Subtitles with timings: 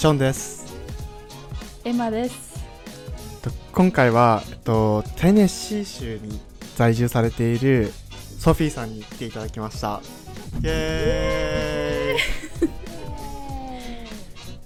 [0.00, 0.64] ションです。
[1.84, 2.58] エマです。
[3.42, 6.40] と今回は、えっと、テネシー州に
[6.76, 7.92] 在住されている
[8.38, 10.00] ソフィーさんに来ていただきました。
[10.62, 12.70] イエーイ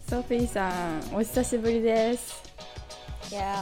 [0.08, 2.42] ソフィーさん、お久しぶりです。
[3.32, 3.56] いや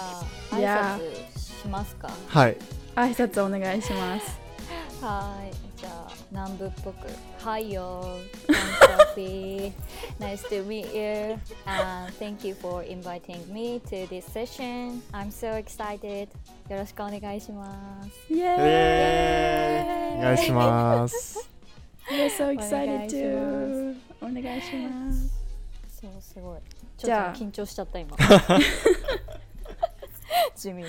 [0.51, 2.11] ーいや挨拶しますか？
[2.29, 2.57] はい。
[2.97, 4.39] 挨拶お願いします。
[5.01, 7.07] はいじゃあ南部っぽく
[7.45, 9.73] Hi yo I'm Sophie
[10.21, 15.53] Nice to meet you and thank you for inviting me to this session I'm so
[15.55, 16.29] excited
[16.71, 21.51] よろしくお願いしますイエイエーイお願いします。
[22.09, 25.33] We're so お願 excited いし to お願いします。
[26.01, 26.59] そうすごい
[26.97, 28.17] ちじゃあょっと緊張しちゃった今
[30.55, 30.89] 地味に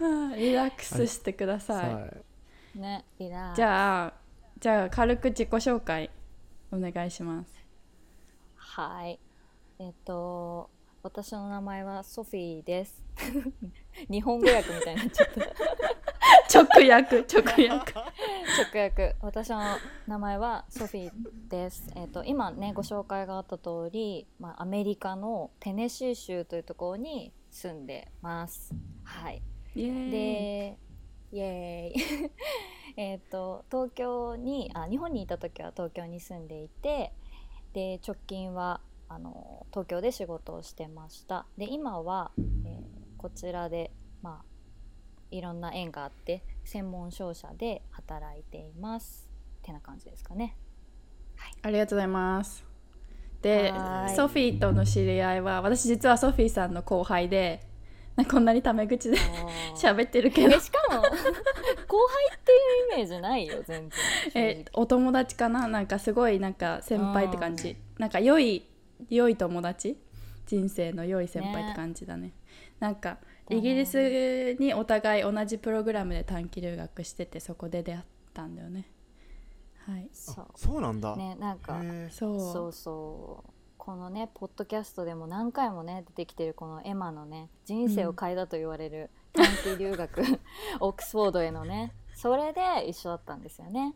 [0.00, 1.94] はあリラックスしてください。
[1.94, 4.12] はいねリラーじゃあ、
[4.60, 6.10] じゃあ軽く自己紹介
[6.70, 7.50] お願いします。
[8.56, 9.18] はい。
[9.78, 10.68] えっと、
[11.02, 13.02] 私の名前はソフィーです。
[14.10, 15.40] 日本語訳みたいになっちゃった。
[16.60, 17.68] 直訳、直訳。
[17.72, 19.16] 直訳。
[19.22, 19.60] 私の
[20.06, 21.90] 名前はソフィーです。
[21.96, 28.74] えっと、今ね、ご紹介があった通り、まあ、アメリカのテネシー州というところに住んでます。
[29.04, 29.40] はい。
[29.74, 30.76] で、
[31.32, 32.30] イエーイ。
[32.96, 37.12] えっと東京にあ日本にいた時は東京に住んでいて
[37.72, 41.46] で直近はあの東京で仕事をしてました。
[41.56, 42.32] で今は、
[42.64, 43.90] えーこちらで
[44.22, 44.44] まあ
[45.30, 49.30] いろんな縁があって専門商社で働いています。
[49.60, 50.56] ってな感じですかね。
[51.60, 52.64] ありがとうございます。
[53.42, 53.74] で
[54.16, 57.60] ソフィーとの知り合いは私実はソフィーさんの後輩で
[58.30, 59.16] こんなにタメ口で
[59.74, 60.56] 喋ってるけど。
[60.56, 62.54] えしかも後輩ってい
[62.90, 64.00] うイメージないよ全然。
[64.34, 65.66] えお友達かな？
[65.68, 67.76] なんかすごいなんか先輩って感じ。
[67.98, 68.66] なんか良い
[69.08, 69.96] 良い友達？
[70.46, 72.32] 人生の良い先輩って感じだね。
[72.78, 73.18] なんか
[73.48, 78.02] イギリスにお互い同じプログラムで短期留学しててそこで出会っ
[78.34, 78.84] たんだよね。
[79.86, 80.08] はい。
[80.12, 81.12] そそうなんだ。
[81.12, 81.80] うねなんか
[82.10, 82.38] そう。
[82.38, 90.20] そうそうこのねポッドキャストでも何回もね出てきてるこのエマのね人生を変えたと言われる短期留学、
[90.80, 93.94] オックスフォードへのねそれで一緒だったんですよね。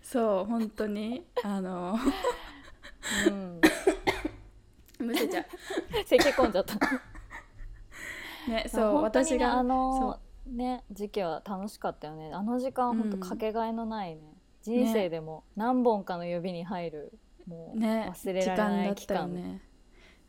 [0.00, 1.26] そう本当に。
[1.44, 1.98] あの
[3.26, 3.60] うん、
[4.98, 5.40] むせちゃ。
[5.42, 5.44] う
[6.06, 6.74] 咳込んじゃった。
[8.50, 12.32] ねそう私があのね時期は楽しかったよね。
[12.32, 13.20] あの時間本当うん。
[13.20, 14.22] かけがえのないね、
[14.62, 19.62] 人生でも何本かの指に入るもうね忘れられない期時間だ間ったよね。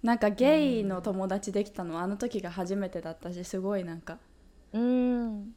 [0.02, 4.18] なんかゲイの友達できたのはあの時が初めてだったしすごいなんか。
[4.72, 5.54] うん。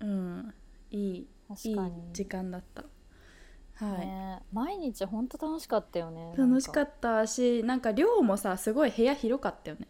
[0.00, 0.54] うん。
[0.90, 2.12] いいいい確かに。
[2.12, 2.84] 時間だった。
[3.76, 6.34] はい、ね、毎日本当楽しかったよね。
[6.36, 9.88] 楽しかっったしなんか寮もさすごい部屋広かったよね。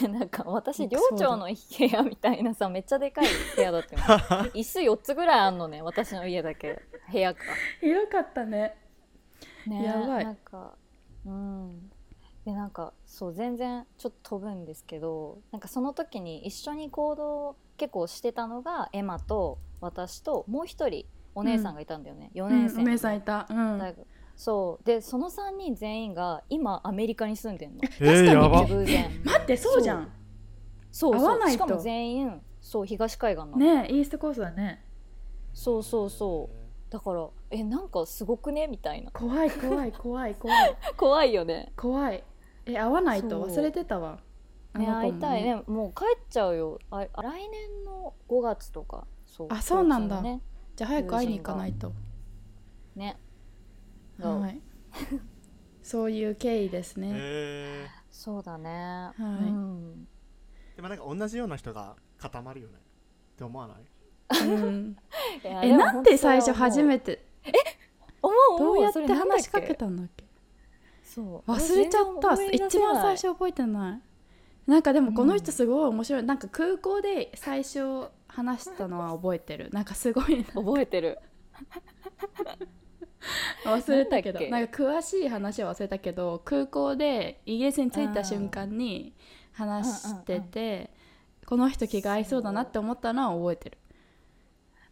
[0.00, 0.08] た。
[0.08, 4.50] なんか私寮長の部屋みたいなさめっちゃでかい部屋だったよね。
[4.56, 6.80] 椅子4つぐらいあんのね私の家だけ。
[7.10, 7.40] 部屋か。
[7.80, 8.74] 広かったね
[9.66, 10.24] ねやばい。
[10.24, 10.76] なんか
[11.26, 11.90] うん。
[12.44, 23.46] でなんかそう全然ちょっと飛ぶんですけどなんかその時に一緒に行動結構してたのがエマと私ともう一人お姉さんがいたんだよね、4年生のうん、お姉さんいた。
[23.48, 23.78] うん。
[23.78, 24.06] 大学
[24.36, 24.86] そう。
[24.86, 27.80] でその3人全員が今アメリカに住んでんの。
[28.00, 28.64] えー、やば。
[28.64, 29.10] 偶然。
[29.24, 30.12] 待ってそうじゃん。
[30.90, 31.14] そう。
[31.14, 31.58] 合わないと。
[31.58, 34.84] そうしかも全員そう東海岸なの、ねイーストコーストだね。
[35.54, 36.61] そうそうそう
[36.92, 38.66] だからえなんかすごくね？
[38.66, 39.10] みたいな。
[39.12, 40.76] 怖い怖い怖い怖い。
[40.94, 41.72] 怖いよね。
[41.74, 42.22] 怖い。
[42.66, 44.20] え会わないと忘れてたわ。
[44.74, 44.84] ね。
[44.84, 45.42] 会いたい。
[45.42, 46.78] ねもう帰っちゃうよ。
[46.90, 49.06] ああ来年の5月とか。
[49.24, 50.20] そうあそうなんだ。
[50.20, 50.42] ね。
[50.76, 51.94] じゃあ早く会いに行かないと。
[52.94, 53.18] ね。
[54.18, 54.60] はい。
[55.82, 56.10] そう。
[56.12, 57.10] いう経緯ですね。
[57.14, 59.22] えそうだね、い。
[59.22, 60.08] うん。
[60.74, 62.74] ー、でもなんか同じような人が固まるよね。
[62.76, 63.91] って思わない？
[64.32, 64.96] うん。
[65.44, 67.24] えなんで最初初めて？
[68.22, 68.58] 思う。
[68.58, 70.24] どうやって話しかけたんだっけ？
[71.02, 71.50] そう。
[71.50, 72.42] 忘れちゃった。
[72.44, 74.00] 一番最初覚えてない。
[74.70, 79.70] なんかでもこの人うんすごい面白い、なんか空港で最初話したのは覚えてる。
[79.72, 80.44] なんかすごいな。
[80.44, 81.18] 覚えてる。
[83.64, 84.40] 忘れたけど。
[84.48, 89.14] なんか詳しい話は忘れたけど空港でイギリスに着いた瞬間に
[89.52, 90.90] 話してて、
[91.44, 93.78] この人気が合いそうだなって思ったのは覚えてる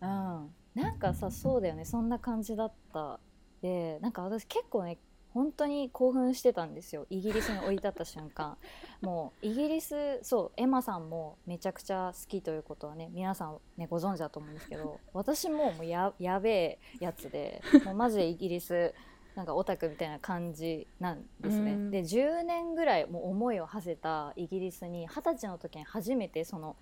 [0.00, 1.84] うん、なんかさそうだよね。
[1.84, 3.20] そんな感じだった
[3.62, 4.98] でなんか私結構ね
[5.32, 7.06] 本当に興奮してたんですよ。
[7.08, 8.56] イギリスに降り立った瞬間。
[9.00, 18.92] もうイギリスそうエマさんもめちゃくちゃ好きということはね皆さん、ね、ご存知だと思うんですけど 私ももうややべえやつで もうマジでイギリス
[19.36, 21.72] なんかオタクみたいな感じなんですね。
[21.74, 21.90] うん。
[21.92, 26.76] で10年ぐらいもう思いを馳せたイギリスに二十歳の時に初めてその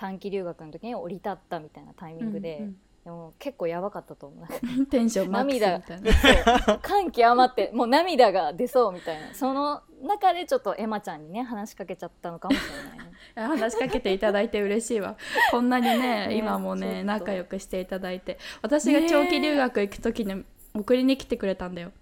[0.00, 4.46] 短期留学の時に降り立ったみたいなタイミングで、うんでも結構やばかったと思う。
[4.88, 6.02] テンションマックスみ涙たいな。
[6.02, 9.32] 出そう感極まってもう涙が出そうみたいな。
[9.32, 13.14] その中でちょっとエマちゃんにね話しかけちゃったのかもしれないね。
[13.34, 15.16] 話しかけていただいて嬉しいわ。
[15.50, 18.38] こんなにね ね今もね仲良くしていただいて。
[18.60, 20.44] 私が長期留学行く時に
[20.74, 21.92] 送りに来てくれたんだよ。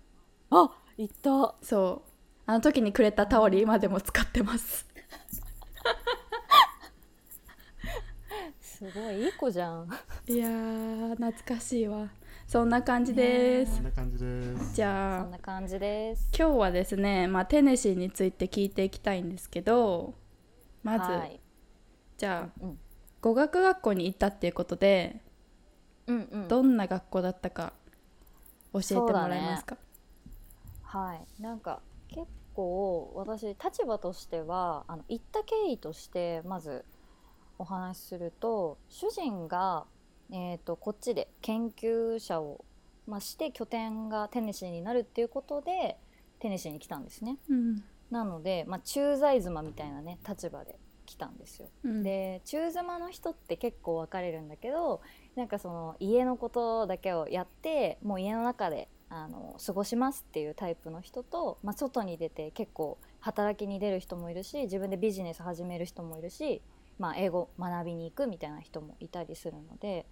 [0.50, 1.54] あ行った。
[1.62, 2.08] そう。
[2.46, 4.88] あの時にくれたタオル今でも使ってます
[8.78, 9.88] すごいいい子じゃん。
[10.28, 12.08] いやー懐かしいわ。
[12.46, 13.75] そんな感じです。
[13.75, 14.75] こんな感じです。
[14.76, 16.30] じゃあそんな感じです。
[16.38, 20.14] 今日はですね、まあ、テネシーについて聞いていきたいんですけど
[20.84, 21.40] まず、はい。
[22.19, 22.78] じゃあうん
[23.20, 25.20] 語学学校に行ったっていうことで
[26.06, 27.72] うんうん、どんな学校だったか
[28.72, 29.76] 教えてもらえますか、
[30.84, 31.42] はい。
[31.42, 36.84] なんか結構私立場としてはあの行った経緯としてまず
[37.58, 39.84] お話しすると主人が、
[40.31, 42.64] えー、とこっちで研究者を、
[43.06, 45.96] まあ、して拠点がテネシーになるっていうことで
[46.38, 47.38] テネシーに来たんですね。
[47.49, 51.69] うんなので、まあ、駐在妻みたいなね立場で来たんですよ。
[51.84, 55.02] うんで中妻の人って結構分かれるんだけど
[55.37, 66.62] なんかその家のことだけをやってもう家の中であの過ごしますっていうタイプの人と、まあ、外に出て結構働きに出る人もいるし自分でビジネス始める人もいるし、
[66.98, 70.06] まあ、英語学びに行くみたいな人もいたりするので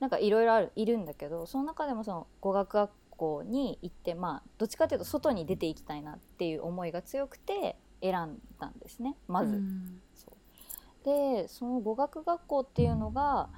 [0.00, 9.56] なんかいろいろあるいるんだけどその中でもその語学学校に行ってまあどっちかというと外に出ていきたいなっていう思いが強くて選んだんですねまず。
[9.56, 10.00] うん。
[10.14, 11.04] そう。
[11.04, 13.48] でその語学学校っていうのが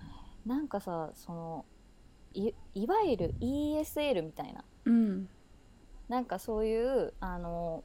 [0.46, 1.64] なんかさその
[2.32, 4.64] いいわゆる ESL みたいな。
[4.86, 5.28] うん。
[6.08, 7.84] なんかそういうあの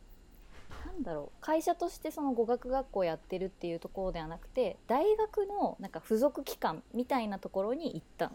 [0.85, 1.41] なんだろう。
[1.41, 8.33] 会社としてその語学学校やってるっていうところではなくて大学のなんか付属機関みたいなところに行ったの。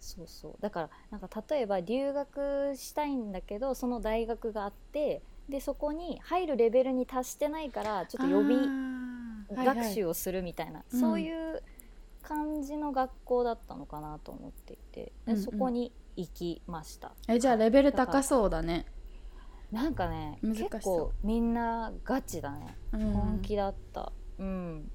[0.00, 0.54] そうそう。
[0.60, 8.68] だからなんか例えば留学したいんだけどその大学があってでそこに入るレベルに達してないからちょっと予備
[9.64, 11.00] 学習ををするみたいな、うん。
[11.00, 11.62] そういう
[12.22, 15.42] 感じの学校だったのかなと思っていて、でうんうん。
[15.42, 17.12] そこに行きました。
[17.28, 18.86] えじゃあレベル高そうだね
[19.76, 22.76] なんかね結構みんなガチだね。
[22.92, 23.12] うん。
[23.12, 24.10] 本気だった。
[24.38, 24.90] うん、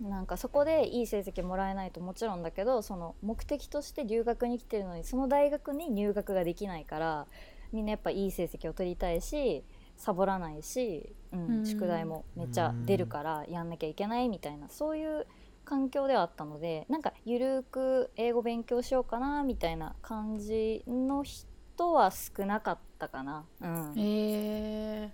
[0.00, 7.26] なんかそこでいい成績もらえないともちろんだけどその目的として留学に来てるのにその大学に入学ができないから
[7.72, 9.64] みんなやっぱいい成績を取りたいし
[9.96, 11.66] サボらないし、うんうん。
[11.66, 15.26] 宿題もめっちゃ出るからやんなきゃいけないみたいなそういう
[15.64, 21.51] 環境ではあったのでなんかゆるーく英語勉強しようかなみたいな感じの人
[21.92, 23.44] は少なかったかな。
[23.60, 25.10] うん、え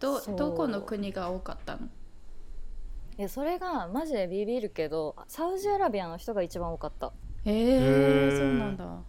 [0.00, 1.88] ー、どどこの国が多かったの？
[3.16, 7.12] でそれがマジでビビるけどサウジアラビアの人が一番多かった。
[7.44, 9.02] えへーー、そうなんだ。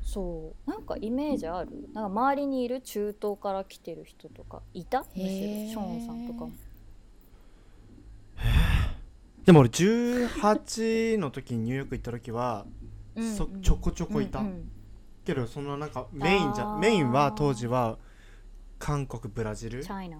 [0.00, 0.70] そう。
[0.70, 1.88] なんかイメージある？
[1.92, 5.00] なんか周りにいる中東から来てる人とかいた？
[5.00, 6.52] むしろショーンさんとかも。
[9.44, 12.64] でも俺18の時にニューヨーク行った時は、
[13.16, 13.36] うん。
[13.36, 14.70] そちょこちょこいた、うんうん
[15.24, 16.78] けどそのなんかメインじゃあー。
[16.78, 17.98] メインは当時は
[18.78, 19.82] 韓国ブラジル。
[19.84, 20.18] チャイナ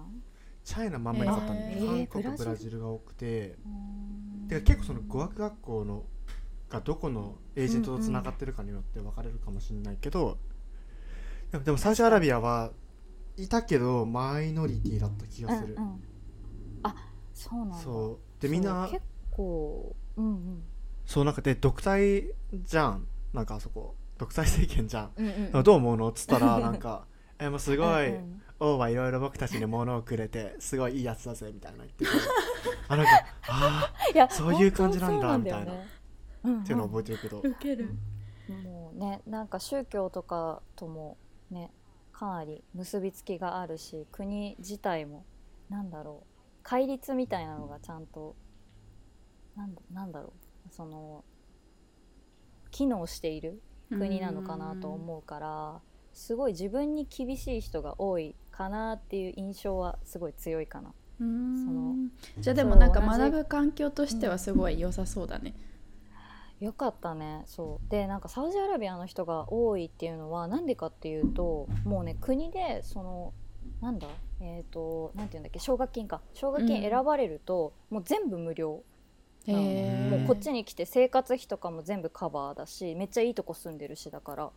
[0.63, 2.51] チャイナもあんまりなかったんで、えー韓国ブブラジル？
[2.51, 3.55] ラジルが多くて。
[3.65, 4.47] うん。
[4.47, 6.03] てか結構その語学学校の
[6.69, 10.37] がどこのエージェントとつながってるかによって分かれるかもしれないけど、
[11.51, 12.71] でもでもサウジアラビアは
[13.37, 16.03] いたけどマイノリティだった気がする、うんうん。
[16.83, 16.95] あ
[17.33, 17.77] そうなんだ。
[17.77, 18.41] そう。
[18.41, 20.63] でみんなそう結構うんうん。
[21.05, 23.07] そうなんかで独裁じゃん。
[23.33, 25.63] なんかあそこ独裁政権じゃん、うんうん。
[25.63, 27.05] どう思うのっつったら なんか
[27.39, 28.41] えもうすごい、うんうん。
[28.59, 32.11] 王はいろいろ僕たちに物をくれてすごいいいやつだぜみたいな言ってて。
[32.87, 33.11] あなんか
[33.49, 35.71] あいやそういう感じなんだみたいな。
[35.71, 35.77] そ
[36.45, 36.59] うんうん。
[36.59, 37.41] ーっていうのを覚えてるけど、
[38.53, 41.17] もうねなんか宗教とかとも
[41.49, 41.71] ね
[42.13, 45.25] かなり結びつきがあるし国自体も
[45.69, 48.35] なんだろう戒律みたいなのがちゃんと
[49.55, 50.33] なんだなんだろ
[50.65, 51.23] うその
[52.71, 53.61] 機能している
[53.97, 55.81] 国なのかなと思うから
[56.13, 60.93] すごい自分に厳しい人が多いかなっていう印象はすごい強いかな。
[61.19, 61.65] うーん。
[61.65, 61.95] その
[62.39, 65.55] じゃあでもなんか学ぶ環境としてはすごい良さそうだね、
[66.59, 67.43] よかったね。
[67.45, 67.91] そう。
[67.91, 73.33] でなんかサウジアラビアの人が多いっていうのはなんでかっていうともうね国でその
[73.81, 74.07] なんだ？
[74.39, 75.59] えっ、となんていうんだっけ？
[75.59, 76.21] 奨学金か。
[76.33, 76.89] 奨学金うん。
[76.89, 78.83] 選ばれると、もう全部無料
[79.47, 84.49] へえもうこっちに来て生活費とかも全部カバーだしめっちゃいいとこ住んでるしだから。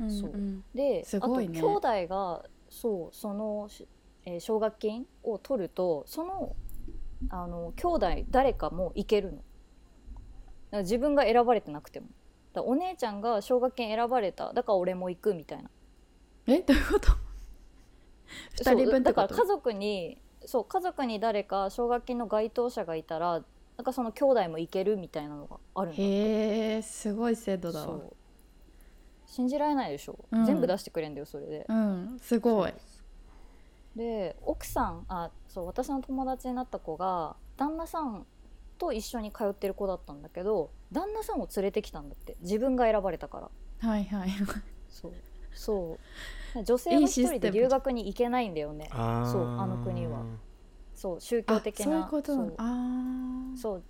[0.00, 0.30] うんそう。
[0.30, 1.58] うんですごいね。
[1.58, 3.86] あと兄弟がそうその、し
[4.24, 6.56] えー奨学金を取るとその
[7.30, 9.36] あの兄弟誰かも行けるの。
[9.38, 9.44] だか
[10.72, 12.06] ら自分が選ばれてなくても。
[12.52, 15.70] だお姉ちゃんが奨学金選ばれただから俺も行くみたいな。
[16.46, 16.60] え？
[16.66, 17.10] どういうこと？
[18.56, 19.34] 二人分ってこと？
[19.34, 23.44] そうだから家族にそう家族に誰か奨学金の該当者がいたら
[23.76, 27.86] なんかその兄弟も行けるみたいなのがあるんだへえすごい制度だわ。
[27.86, 28.16] そう。
[29.26, 30.44] 信じられないでしょ、うん。
[30.44, 31.66] 全部出してくれんだよそれで。
[31.68, 32.72] うんすごい。
[33.96, 38.26] で奥さんあそう私の友達になった子が旦那さん
[38.78, 42.36] と一緒に通ってる子だったんだけど旦那さんを連れてきたんだって。
[42.40, 43.50] 自分が選ばれたか
[43.82, 43.88] ら。
[43.88, 44.30] はいはい。
[44.88, 45.12] そう。
[45.52, 45.98] そ
[46.54, 46.64] う。
[46.64, 48.88] 女性はい一人で留学に行けないんだよね。
[48.92, 49.32] あー。
[49.32, 50.22] そうあの国は
[51.04, 52.08] そう宗教あ的な
[53.56, 53.82] そう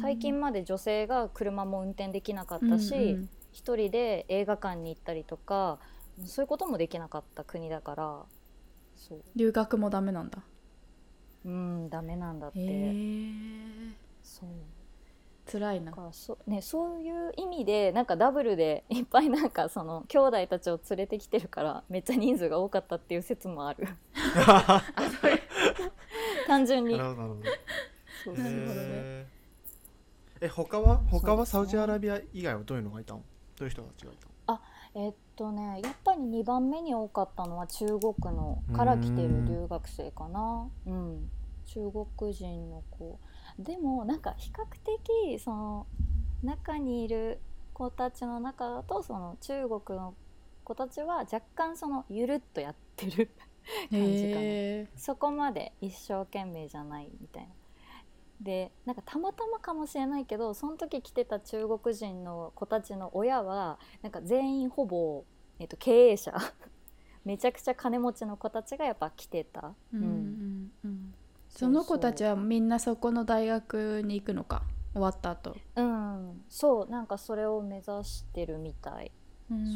[0.00, 5.78] 最近まで女性が車も運転できなかったし、うんうん一人で映画館に行ったりとか
[6.24, 8.22] そういうこともできなかった国だから
[8.96, 9.22] そう。
[9.36, 10.40] 留学もダメなんだ。
[11.44, 12.92] うんダメなんだって、へえ
[14.24, 14.48] そう。
[15.52, 15.94] 辛いな。
[16.10, 23.86] そ,、ね、そういう意味でなんかダブルでいっぱいなんかその兄弟たちを連れてきてるからめっちゃ人数が多かったっていう説もある
[26.46, 26.96] 単純に。
[26.96, 27.50] なるほどなる
[28.26, 28.34] ほ
[30.40, 31.00] え他は？
[31.10, 33.22] 他はサウジアラビア以外はどういうのがいたの？
[33.56, 34.60] どういう人たちがいたの？
[34.96, 40.68] えっとねやっぱり2番目に多かったのは中国のから来てる留学生かな。
[40.86, 41.30] うん。
[41.66, 41.80] 中
[42.16, 43.18] 国人の子。
[43.58, 45.86] でもなんか比較的その
[46.42, 47.40] 中にいる
[47.72, 50.14] 子たちの中だとその中国の
[50.62, 53.30] 子たちは若干そのゆるっとやってる
[53.90, 55.00] 感じかな。
[55.00, 57.48] そこまで一生懸命じゃないみたいな。
[58.40, 65.24] でなんかたまたまかもしれないけどその時来てた中国人の子たちの親はなんか全員ほぼ、
[65.58, 66.34] えっと経営者。
[67.24, 71.14] めちゃくちゃ金持ちの子たちがやっぱ来てた、うんうんうん。
[71.48, 74.62] その子たちはみんなそこの大学に行くのか？
[74.92, 75.56] 終わった後。
[75.76, 76.44] うん。
[76.50, 79.10] そうなんかそれを目指してるみたい。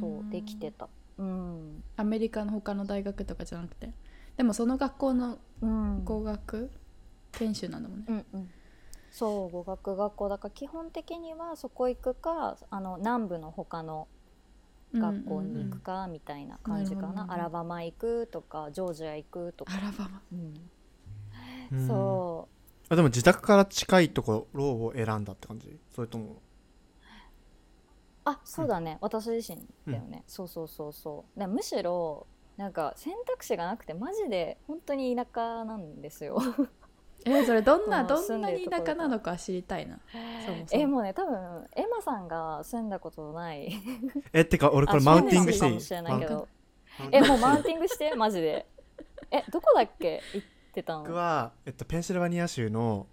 [0.00, 3.92] そうできてたうん、アメリカの他の大学とかじゃなくて。
[4.37, 6.04] でもその学校のうん。
[6.04, 6.70] 語学
[7.32, 8.04] 研修なんだもんね。
[8.08, 8.50] うんうん、
[9.10, 14.06] そう語学学校だから基本的にはそこ行くかあの南部の他の
[14.94, 19.75] 学校に行くかみたいな感じかな,、なるほどアラバマ行くとかジョージア行くとか。
[19.75, 20.22] ア、ラバマ。
[20.32, 20.54] うん。
[21.72, 21.87] うん。
[21.88, 22.48] そ
[22.88, 25.76] あでも自宅から近いところを選んだって感じ？
[25.94, 26.37] それともう
[28.30, 31.38] あそうだね、私自身だよね、そうそうそうそう。
[31.38, 36.40] でむしろなんか選択肢がなくてマジで本当に田舎なんですよ。
[37.25, 39.99] えそれどんな まあどんなに田舎なのか知りたいな。
[40.47, 40.82] そもそも。
[40.82, 43.73] えもうね多分エマさんが住んだことない。
[44.32, 45.70] えってか俺これあマウンティングしていい？
[45.73, 46.49] かもしれないけど。
[47.00, 48.66] マウンえもうマウンティングしてマジで。
[49.30, 50.20] えどこだっけ？
[50.35, 51.00] 行ってたの。
[51.00, 53.06] 僕は、えっと、ペンシルバニア州の、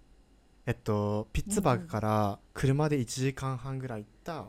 [0.66, 4.46] えっと、ピッツバーグから車で1時間半ぐらい行った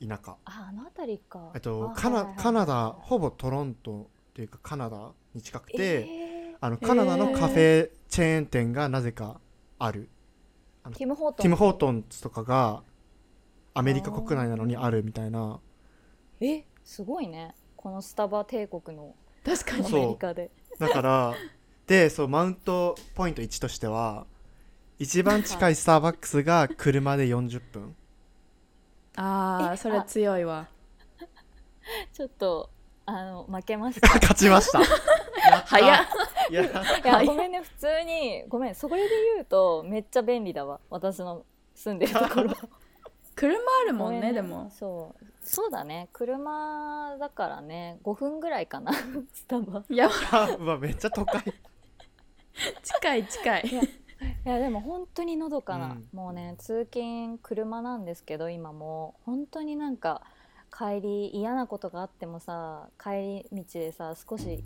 [0.00, 1.50] 田舎、ああの辺りか。
[1.54, 9.40] えっと、あカナはいはいはいカナダほぼトロントっていうかカナダに近くて、えあのカナダのカフェチェーン店がなぜか
[9.78, 11.42] ある、ーティム・ホートン。
[11.42, 12.82] ティム・ホートンズとかが
[13.74, 15.60] アメリカ国内なのにあるみたいな。
[16.40, 17.54] えすごいね。
[17.76, 19.14] このスタバ帝国の
[19.44, 19.84] ア確かに。
[19.84, 20.50] そうメリカで。
[20.78, 21.34] だから
[21.86, 24.26] でそうマウントポイント1としては
[24.98, 27.82] 一番近いスターバックスが車で40分。
[27.84, 28.07] え
[29.20, 30.68] ああそれ強いわ。
[32.12, 32.70] ちょっと
[33.04, 34.08] あの負けました。
[34.14, 34.78] 勝ちました。
[34.78, 34.88] やっ
[35.62, 35.66] た。
[35.66, 36.06] 早っ。
[36.50, 36.70] いやい
[37.04, 38.74] やごめんね普通にごめん。
[38.76, 40.80] それで言うとめっちゃ便利だわ。
[40.88, 41.44] 私の
[41.74, 42.54] 住んでるところ。
[43.34, 44.32] 車あるもごめねんね。
[44.34, 44.70] でも。
[44.70, 45.24] そう。
[45.42, 46.08] そうだね。
[46.12, 47.98] 車だからね。
[48.04, 48.92] 5分ぐらいかな。
[49.34, 49.82] スタバ。
[49.88, 50.08] いや
[50.58, 51.42] うわめっちゃ都会。
[52.82, 53.88] 近い近い
[54.44, 56.08] いやでも本当にのどかな、うん。
[56.12, 59.14] もうね通勤車なんですけど今も。
[59.24, 60.22] 本当になんか
[60.76, 64.62] 帰り嫌なことがあってもさ帰り道でさ少し、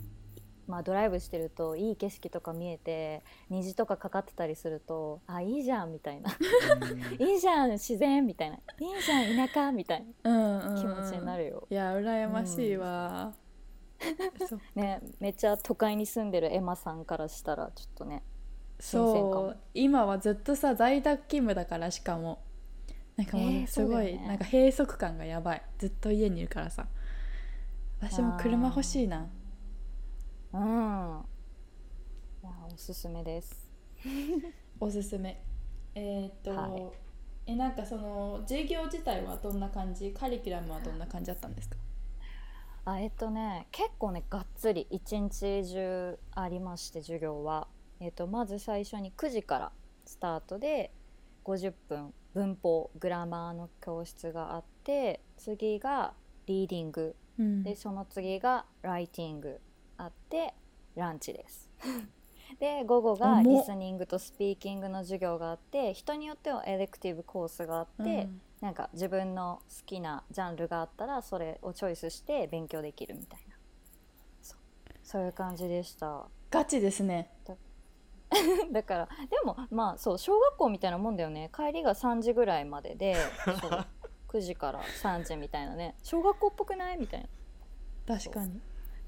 [0.67, 6.29] まあ、ドライブしてるといい景色とか見えて虹とかかかってたりするとあいいじゃんみたいな。
[7.19, 8.57] いいじゃん自然みたいな。
[8.57, 13.33] いいじゃん田舎みたいうんうん、うん、な気持ちになるよ、いや羨ましいわ、
[14.47, 18.23] そねめっちゃ都会に住んでるエマさんからしたらちょっとね
[18.91, 19.47] そも。
[19.49, 22.39] う今はずっとさ在宅勤務だからしかも。
[23.15, 24.27] なんかもえーうすごい、ね。
[24.27, 25.61] なんか閉塞感がやばい。
[25.77, 26.87] ずっと家にいるからさ。
[28.01, 29.27] 私も車欲しいな。
[30.53, 31.25] うん。
[32.43, 33.71] いやおすすめです。
[34.79, 35.41] おすすめ。
[35.95, 36.91] えーっと、はい。
[37.45, 40.11] えなんかその授業自体はどんな感じ？
[40.11, 41.77] カリキュラムはどんな感じだったんですか？
[42.85, 47.67] あえっとね結構ねがっつり一日中ありまして授業は、
[48.03, 49.71] えっと、まず最初に9時から
[50.05, 50.91] スタートで
[51.45, 56.13] 50分文法グラマーの教室があって次が
[56.45, 57.15] リーディング。
[57.39, 57.63] うん。
[57.63, 59.61] でその次がライティング
[59.97, 60.53] あって
[60.95, 61.69] ランチです。
[62.59, 68.41] で午後がリスニングとスピーキングの授業があって人によってはエレクティブコースがあって、うん。
[68.59, 73.55] なんか自分の好きなジャンルがあったらそれをチョイスして勉強できるみたいな。
[74.41, 74.59] そう。
[75.03, 76.27] そういう感じでした。
[76.51, 77.31] ガチですね
[78.71, 81.49] だからでもまあそう小学校みたいなもんだよね。
[81.55, 83.15] 帰りが3時ぐらいまでで
[83.61, 83.85] そう
[84.29, 85.95] 9時から3時みたいなね。
[86.03, 86.97] 小学校っぽくない？
[86.97, 87.21] みたい
[88.07, 88.17] な。
[88.17, 88.59] 確かに。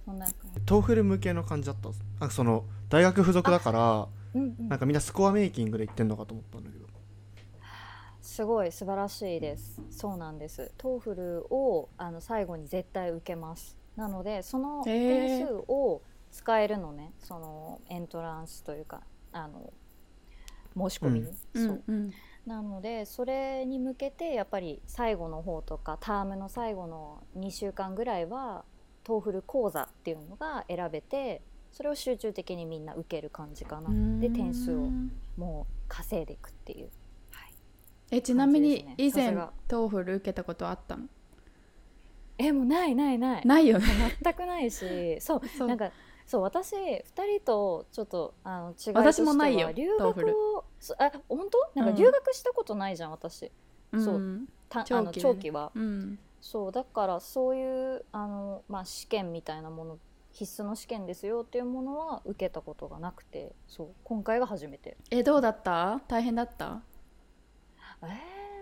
[0.06, 0.36] そんな感
[0.66, 1.90] TOEFL 向けの感じだった。
[2.20, 4.70] なんかその大学付属だからじ、うんうん。
[4.70, 6.86] なんかみんな score making で言ってんのかと思ったんだけど。
[8.22, 9.82] すごい素晴らしいです。
[9.90, 10.72] そうなんです。
[10.78, 13.78] TOEFL をあの最後に絶対受けます。
[13.96, 16.02] なのでその点数を
[16.32, 19.02] 使えるのね、そのエントランスというか
[19.36, 19.74] あの
[20.90, 21.68] 申し込みに、うん。
[21.68, 21.84] そう。
[21.88, 22.12] うん
[22.46, 28.66] なのでそれに向けてやっぱり最後の方とかタームの最後の2週間ぐらいは
[29.04, 33.90] TOEFL 講座っていうのが選べてそれを集中的にみんな受ける感じかな
[34.20, 34.92] で点数を
[35.38, 36.90] もう稼いでいくっていう、
[37.32, 37.54] はい、
[38.12, 39.36] えちなみに感以前
[39.68, 41.06] TOEFL 受けたことあったの？
[42.38, 43.46] えもうないないない。
[43.46, 43.86] ないよね。
[44.22, 45.48] 全くないしそう。
[45.58, 45.68] そう。
[45.68, 45.92] なんか
[46.26, 51.80] そう私2人とちょっとあの違いとしては私もないよ留学をそあ本当？
[51.80, 51.90] なん。
[51.90, 53.52] うんか留学したことないじゃん、私。
[53.94, 54.16] そう。
[54.16, 55.22] うんたあの長期でね。
[55.22, 55.72] 長期は。
[55.76, 56.20] うん。
[56.42, 60.00] そうだからそういうあの、まあ、試験みたいなもの
[60.32, 64.98] 必須の試験ですよっていうものは受けたことがなくてそう今回が初めて。
[65.12, 66.02] えどうだった？
[66.08, 66.82] 大変だった？
[68.04, 68.10] えー、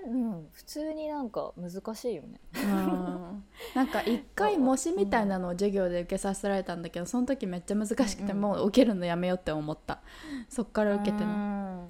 [0.06, 0.48] うん。
[0.52, 2.40] 普通になんか難しいよね。
[2.56, 3.44] うん。
[3.76, 10.02] なんか一回模試みたいなのを授業で受けさせられたんだけどその時めっちゃ難しくてうんうんもう受けるのやめようって思った。
[10.50, 11.88] そっから受けてうのん。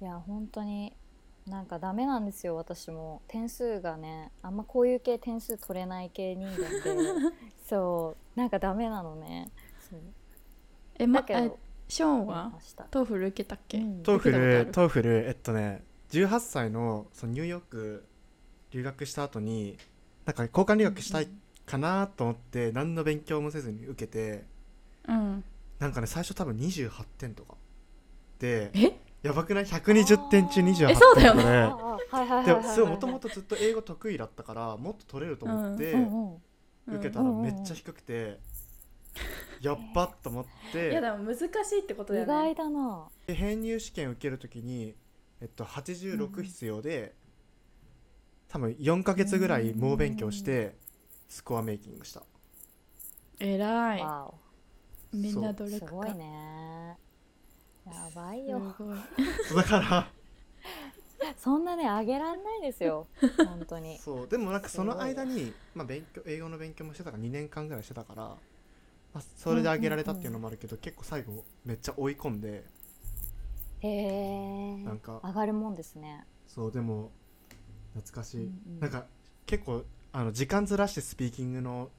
[0.00, 0.94] いや本当に
[1.46, 3.22] なんかダメなんですよ私も。
[3.28, 7.34] 点数がねあんまこういう系点数取れない系人間で。
[7.68, 8.38] そう。
[8.38, 9.50] なんかダメなのね。
[10.98, 11.50] えまえ
[11.88, 12.52] ショーンは？
[12.90, 14.02] TOEFL 受けたっけ、うん。
[14.02, 18.04] TOEFL トーフルえっとね18歳のそのニューヨーク
[18.70, 19.78] 留学した後に
[20.26, 21.28] なんか交換留学したい
[21.66, 24.44] かなと思って何の勉強もせずに受けて
[25.08, 25.44] うん。
[25.78, 27.54] なんかね最初多分28点とか。
[28.38, 28.92] でえ？
[29.22, 30.96] やばくない？120点中28点。
[30.96, 32.80] とかでああはいはいはいではいはい。
[32.88, 35.94] もともとずっと英語得意だったからもっと取れると思って
[36.86, 38.38] 受けたらめっちゃ低くて
[39.60, 43.08] やっばっと思っいやてでも難しいってことだよ意外ねだな。
[43.26, 44.94] で編入試験受けるときに、
[45.42, 47.14] えっと、86必要で
[48.48, 50.76] 多分4ヶ月ぐらい猛勉強して
[51.28, 52.22] スコアメイキングした。
[53.40, 54.00] えらい。
[54.00, 54.32] わ
[55.12, 55.78] みんなお努力家。
[55.80, 56.96] すごいね。
[57.86, 58.96] やばいすよごい。
[59.48, 60.12] そ うだから。
[61.38, 63.08] そんなねあげらんないですよ。
[63.36, 63.98] 本当に。
[64.04, 64.28] そう。
[64.28, 68.38] でもなんかその間に、まあ、勉強英語の勉強もしてたから2年間ぐらいしてたから、ま
[69.16, 72.62] あ、それであげられたっていうのもあるけど、結構最後めっちゃ追い込んで
[73.82, 76.24] へえなんか上がるもんですね。
[76.46, 77.10] そうでも
[77.94, 78.80] 懐かしい、うんうん。
[78.80, 79.06] なんか
[79.46, 81.90] 結構あの時間ずらしてスピーキングの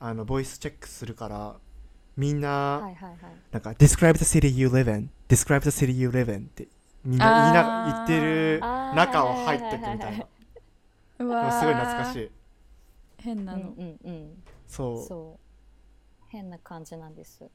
[0.00, 1.56] あのボイスチェックするから
[2.16, 3.16] みんな、はいはいはい。
[3.52, 6.66] なんか describe the city you live in describe the city you live in って
[7.04, 10.06] みんな言いな言ってる中を入ってくみたいな。
[10.06, 10.26] はいはいはい
[11.20, 11.60] うわー。
[11.60, 12.30] すごい懐かしい。
[13.18, 14.42] 変なの、うんうんうん。
[14.66, 15.06] そう。
[15.06, 16.24] そう。
[16.28, 17.48] 変な感じなんです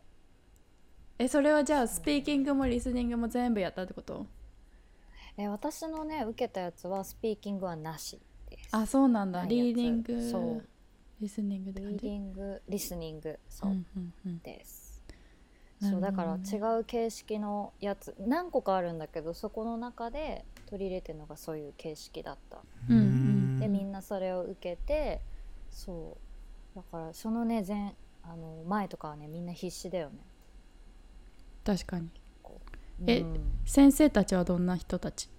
[1.19, 4.25] えそれはじゃあスピーキングもリスニングも全部やったってこと？
[5.37, 8.69] え私のね受けたやつはスピーキングはなしです。
[8.71, 9.45] あそうなんだ。
[9.45, 10.63] リーディングそう。
[11.19, 13.39] リスニングリーディングリスニング。
[13.49, 13.75] そう。
[14.43, 15.03] です、
[15.81, 18.15] そうだからね違う形式のやつ。
[18.19, 22.59] 何個かあるんだけどそこの中で取り入れてるのがそういう形式だった。
[22.89, 23.59] うんうん。
[23.59, 25.21] でみんなそれを受けて
[25.69, 26.17] そ
[26.75, 26.75] う。
[26.75, 30.19] だからそのね前あの前とかはねみんな必死だよね
[31.67, 32.07] 確かに。
[33.05, 33.41] えうん。
[33.65, 35.29] 先生たちはどんな人たち？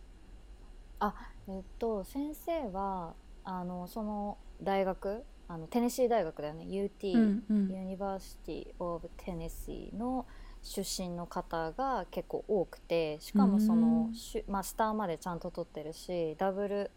[1.00, 1.14] あ
[1.48, 3.14] えっと先生は
[3.44, 5.24] あのその大学？
[5.48, 6.66] あのテネシー大学だよね。
[6.66, 7.68] UT、うんうん。
[7.72, 10.26] University of Tennessee の
[10.62, 14.52] 出身の方が結構多くてしかもそのうん。
[14.52, 16.90] マスターまでちゃんと取ってるしダブル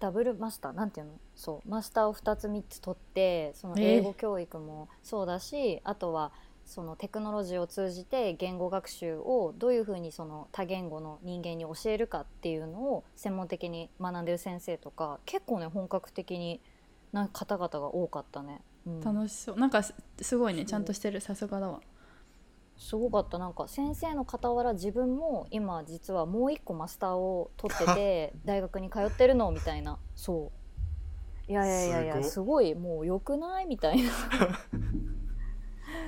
[0.00, 1.12] ダブルマスターなんていうの？
[1.36, 6.32] そうマスターを2つ3つ取ってそのえー英語教育もそうだし、あとは
[6.68, 16.60] そのテクノロジーを通じて言語学習をどういうふうにその多言語の人間に教えるかっていうのを専門的に学んでる先生とか結構ね本格的に
[17.10, 18.60] な方々が多かったね。
[18.86, 19.00] うん。
[19.00, 19.56] 楽しそう。
[19.58, 20.66] なんかすすごいね。
[20.66, 21.80] ちゃんとしてるさすがだわ。
[22.76, 23.38] すごかった。
[23.38, 29.98] なんか先生の傍ら自分も今実はもう一個マスターを取ってて 大学に通ってるのみたいな。
[30.14, 30.52] そ
[31.48, 31.50] う。
[31.50, 32.74] いやいやいやいやすごすごい。
[32.74, 33.66] もう良くない？
[33.66, 34.10] みたいな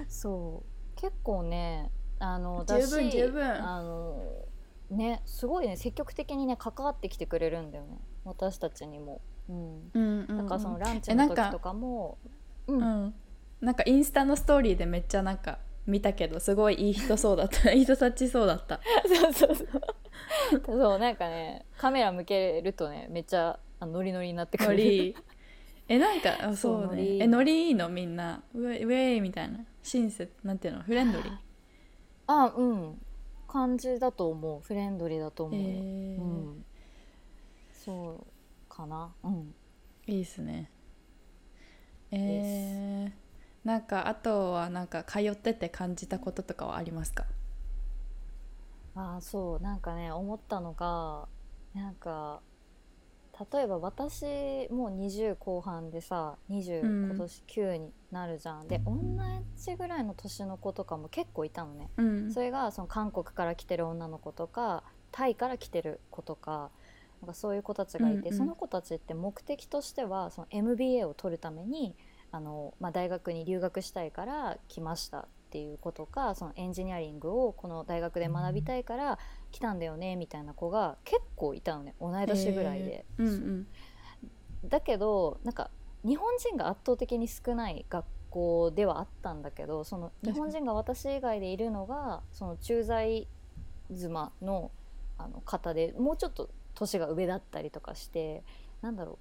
[0.08, 0.64] そ
[0.96, 1.00] う。
[1.00, 3.44] 結構ねあのだし十分十分。
[3.44, 4.22] あの
[4.90, 7.98] ねすごいね積極的にね関わってきてくれるんだよね。
[8.24, 12.18] 私たちにも、うん、うんうん、うん、だからそのランチえなんかの時とかも
[12.66, 12.80] ううん。
[13.06, 13.14] ん
[13.60, 17.72] なんかインスタのストーリーでめっちゃなんか見たけどすごいいい人そうだった。
[17.72, 18.80] いい人たちそうだった。
[19.06, 19.68] そうそうそう。
[20.64, 24.70] そうなんかねカメラ向けるとねめっちゃあノリノリになってくる。
[24.70, 25.16] ノリ。
[25.88, 27.18] えなんかあそうね。
[27.18, 28.42] えノリいいのみんな。
[28.54, 31.32] ウェイウェイみたいな親切なんていうのフレンドリー？
[32.26, 33.00] あうん。
[33.48, 34.60] 感じだと思う。
[34.60, 36.20] フレンドリーだと思う、えー。
[36.20, 36.64] うん。
[37.72, 38.26] そう
[38.68, 39.12] かな。
[39.24, 39.54] うん。
[40.06, 40.70] いいっすね。
[42.12, 43.12] えー、
[43.64, 47.24] なんかあとはなんか通ってて感じたこととかはありますか？
[48.94, 49.60] あーそう。
[49.60, 51.26] なんかね思ったのが
[51.74, 52.40] なんか
[53.52, 57.06] 例えば私もう20後半でさ20、うん。
[57.10, 58.68] 今年9になるじゃん。
[58.68, 58.94] で同
[59.56, 61.90] じぐらいの年の子とかも結構いたのね。
[61.96, 62.32] うん。
[62.32, 66.70] それがその韓国から来てる女の子とかタイから来てる子とか
[67.20, 68.36] なんかそういう子たちがいて、うんうん。
[68.36, 71.94] その子たちって目的としてはその MBA を取るために
[72.32, 79.18] あの、まあ、大学に留学したいから来ましたっていう子とかそのエンジニアリングをこの大学で学びたいから
[79.50, 81.94] 来たんだよねみたいな子が結構いたのね。
[82.00, 83.04] 同い年ぐらいで。
[83.18, 83.26] えー。
[83.26, 84.68] うんうん。
[84.68, 85.70] だけどなんか
[86.04, 93.26] 日本人が圧倒的に少ない学校ではあったんだけどその日本人が私以外でいるのがその駐在
[93.94, 94.70] 妻の
[95.18, 98.42] あの方でもうちょっと年が上だったりとかして
[98.80, 99.18] なんだろ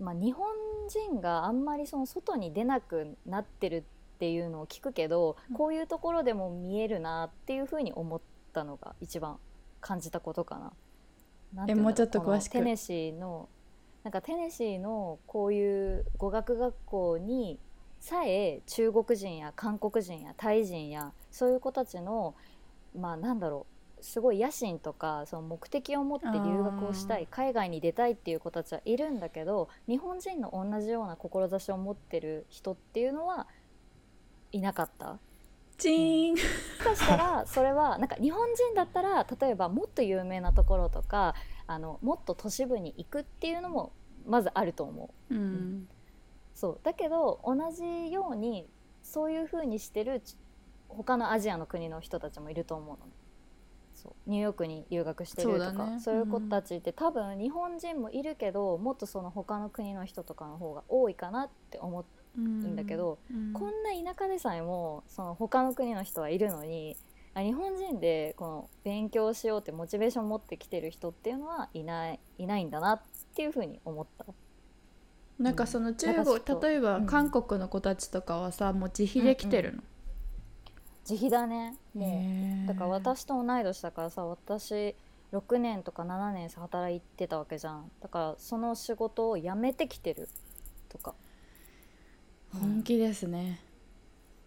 [0.00, 0.46] う、まあ、日本
[0.88, 3.84] 人があんまりその外に出なくなってる
[4.16, 8.20] っていうのを聞くけどこういうところでも見えるなっていうふうに思っ
[8.52, 9.38] たのが一番
[9.80, 10.72] 感じたことかな。
[11.54, 12.52] なんていうんだろもうちょっと詳しく。
[12.52, 13.48] テネシーの
[14.06, 17.58] なんかテネシーのこういう語学学校に
[17.98, 22.36] さえ中国人や韓国人やタイ人やそういう子たちの
[22.96, 23.66] まあなんだろ
[24.00, 33.48] うすごい野心とかその目的を持って留学をしたい海外に出たいっていう子たちはいるんだけど日本人の同じような志を持ってる人っていうのは
[34.52, 35.18] いなかった？
[35.78, 36.30] チーン。
[36.34, 36.44] もし
[36.78, 41.34] かしたらそれはなんか日本人だったら例えばもっと有名なところとか
[41.66, 43.92] あのもっと都市部に行くっていうのも
[44.26, 45.34] まずあると思う。
[45.34, 45.88] うん。
[46.54, 46.80] そう。
[46.82, 48.68] だけど同じように
[49.02, 50.36] そういう風にしてるち
[50.88, 53.06] 他のアジアの国の人たちもいると思うの。
[53.06, 53.12] ね。
[53.94, 54.30] そう。
[54.30, 56.18] ニューヨークに留学してるとかそうだね。
[56.18, 62.04] いう子たちって、多分日本人もいるけどもっとその他の国の人とかの方が多いかなって思
[62.36, 63.52] うんだけど、うん。
[63.52, 67.05] こんな田舎でさえもその他の国の人はいるのにあ
[67.42, 73.00] 日本人でこの勉強しようってモチベーション持ってきてる人っていうのはいないいないんだなっ
[73.34, 74.24] ていうふうに思った。
[75.38, 77.06] なんかその中国ちょっと例えばうん。
[77.06, 79.82] 韓国の子たちとかはさもう自費で来てるの、
[81.08, 81.76] 自費だね。
[81.94, 84.94] もうだから私と同い年だからさ私
[85.32, 87.90] 6年とか7年さ働いてたわけじゃん。
[88.00, 90.28] だからその仕事を辞めてきてる
[90.88, 91.14] とか。
[92.52, 93.60] 本気ですね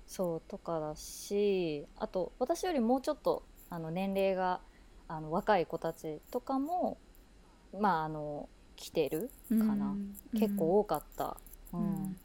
[0.09, 4.59] そうとかだしあと私よりもうちょっとあの年齢が
[5.07, 6.97] あの若い子たちとかも
[7.79, 10.39] まああの来てるかな、うん。
[10.39, 11.37] 結構多かった、
[11.73, 11.81] うん。
[11.81, 12.17] うん。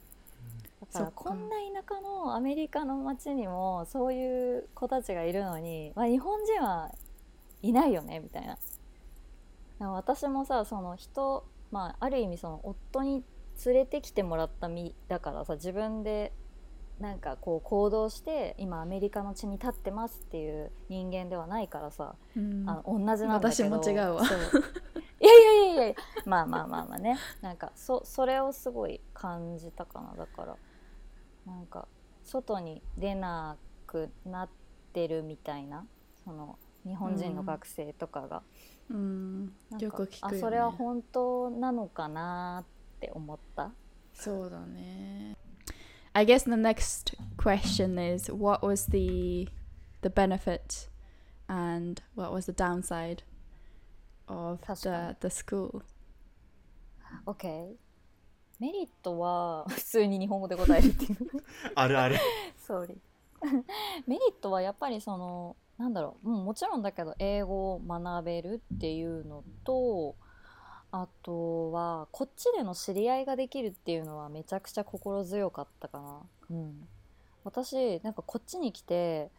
[0.81, 6.91] だからこんな田舎のアメリカの街にもそういう子たちがいるのに、まあ、日本人は
[7.61, 8.57] いないよねみたいな。
[9.91, 13.23] 私もさその人、まあ、ある意味その夫に
[13.65, 16.31] 連れてきてもらった身だからさ自分で
[16.99, 22.63] なんかこう行動して今アメリカの地に立ってますっていう人間ではないからさ、うん。
[22.69, 24.23] あの同じなんだけど私も違うわ。
[25.19, 27.17] いやいやいやいやまあまあまあまあね。
[27.41, 30.13] なんかそそれをすごい感じたかな。
[30.17, 30.57] だから
[31.45, 31.87] なんか
[32.23, 34.49] 外に出なくなっ
[34.93, 35.85] てるみたいな
[36.23, 38.41] その日本人の学生とかが、
[38.89, 39.45] うん。
[39.69, 43.71] なんかよく聞くよ、ね、あそれは本当なのかなって思った。
[44.13, 45.35] そうだね
[46.17, 49.49] I guess the next question is what was the
[50.01, 50.87] the benefit
[51.49, 53.23] and what was the downside
[54.29, 55.83] of 確 the the school
[57.27, 57.75] OK
[58.61, 61.17] メリットは普通に日本語で答えるっていう
[61.75, 62.15] あるある
[62.65, 62.95] Sorry
[64.07, 70.15] メリットはやっぱりそのなんだろう、うん、もちろんだけど英語を学べるっていうのと
[70.97, 76.21] あとはこっちでの知り合いができるっていうのはめちゃくちゃ心強かったかな。
[76.51, 76.87] うん、
[77.43, 79.29] 私なんかこっちに来て、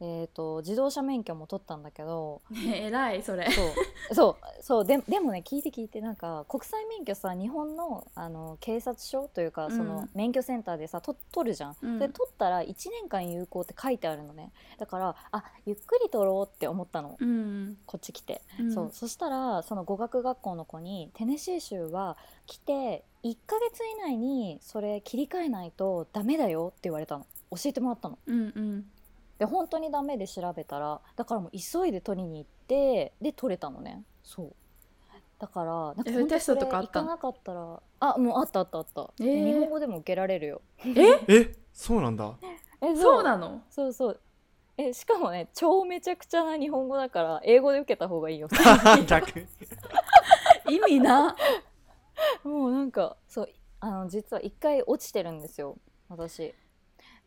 [0.00, 3.50] えー、と自動車免許も取ったんだけどえらいそれ。
[3.50, 4.14] そう。
[4.14, 11.76] そうそうででもね聞いて聞いてなんか国際免許さ日本のあの警察署というかそのうん免許センターでさと取るじゃん。
[11.80, 11.98] うん。
[11.98, 14.52] で取ったら1年間有効って書いてあるのね。
[14.78, 17.16] だからあゆっくり取ろうって思ったの。
[17.18, 18.42] うん、こっち来て。
[18.60, 18.90] うん、そう。
[18.92, 27.26] そしたらその語学学校の子にテネシー州は来て1ヶ月以内にそれ切り替えないとダメだよって言われたの。
[27.50, 28.18] 教えてもらったの。
[28.26, 28.84] うんうん
[29.38, 34.02] で本当にダメで調べたらだからもう急いで取りに行ってで取れたのね。
[34.22, 34.52] そう。
[35.38, 37.00] だからなんかえ本当テストとかあった？
[37.00, 39.44] それ行かなかったらあもうあったあったあった、えー。
[39.46, 40.62] 日本語でも受けられるよ。
[41.28, 41.54] え？
[41.74, 42.34] そうなんだ。
[42.80, 43.62] えそうなの？
[43.68, 44.20] そうそう。
[44.78, 48.48] えしかもね超めちゃくちゃな日本語だから英語で受けた方がいいよ。
[49.06, 49.46] 逆。
[50.70, 51.36] 意味な。
[52.44, 53.48] もうなんかそう
[53.80, 55.76] あの実は一回落ちてるんですよ
[56.08, 56.54] 私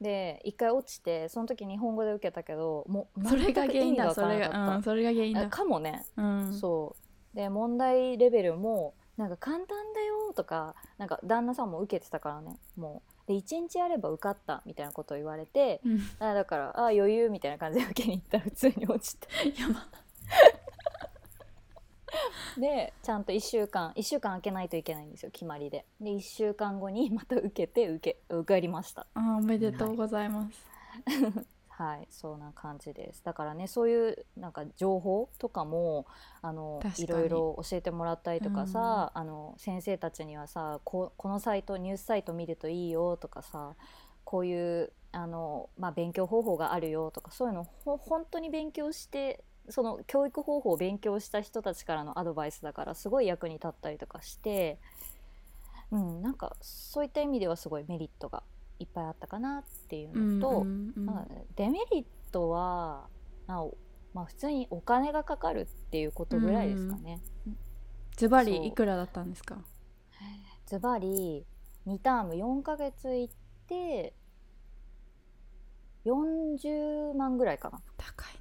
[0.01, 6.53] で一回落ちてその時日本語で受けたけどもうそれが原因だそれがうんそれが原因あだかもね、うん。
[6.53, 6.95] そ
[7.33, 7.35] う。
[7.35, 12.57] で問題レベルもなんか簡単だよとかなんか旦那さんも受けてたからね。
[12.77, 13.11] もう。
[13.27, 16.01] で1日やれば受かったみたいなことを言われてうん。
[16.19, 18.37] あだからあ余裕みたいな感じで受けに行った。
[18.37, 19.27] ら普通に落ちて。
[19.61, 19.85] やば
[22.57, 25.85] でちゃんと1週間1週間空けないといけないんですよ決まりで。
[25.99, 29.07] で1週間後に また受けて受け受かりました。
[29.13, 30.65] あおめでとうございます、
[31.69, 32.07] はい。
[32.09, 33.23] そんな感じです。
[33.23, 36.05] だからねそういうなんか情報とかも
[36.41, 43.75] あのいろいろ教えてもらったりとかさ、あの先生たちにはさここのサイトニュースサイト見るといいよとかさ
[44.23, 54.79] こういうあの、まあ、勉強方法があるよとかそういうのほ本当に勉強してその教育方法を勉強した人たちからのアドバイスだからすごい役に立ったりとかして、
[55.91, 58.43] うん、なんかそういった意味ではすごいメリットが
[58.79, 63.07] いっぱいあったかなっていうのと、うんうんまあ、デメリットは、
[63.47, 63.77] まあお
[64.13, 67.21] まあ、普通にお金がかかるっていうことぐらいですかね。
[68.17, 69.57] ズバリいくらだったんですか？
[70.65, 71.45] ズバリ
[71.87, 73.33] 2ターム4ヶ月行っ
[73.67, 74.13] て
[76.05, 77.81] 40万ぐらいかな。
[77.97, 78.33] 高い。
[78.33, 78.38] ね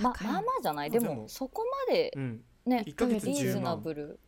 [0.00, 0.90] まあまあじゃない？
[0.90, 1.14] ででも。
[1.14, 2.44] もそこまでうん。
[2.66, 4.18] ね1ヶ月リーズ10万ナブル。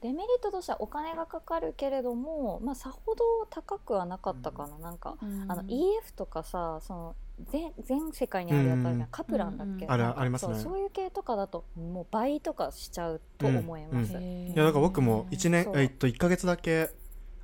[0.00, 5.44] デメリットとしてはお金がかかるけれども、まあ、さほど高くはなかったかな、なんかうん。
[5.48, 7.14] あの EF とかさその
[7.50, 9.06] 全全世界にあるやつあるじゃん、うん。
[9.12, 9.92] カプランだっけ、うん。
[9.92, 10.20] あるなんか。
[10.20, 10.54] ありますね。
[10.54, 16.90] そうそういう系とかだともう倍とかしちゃうと思います、いやだから僕も1年えっと1ヶ月だけ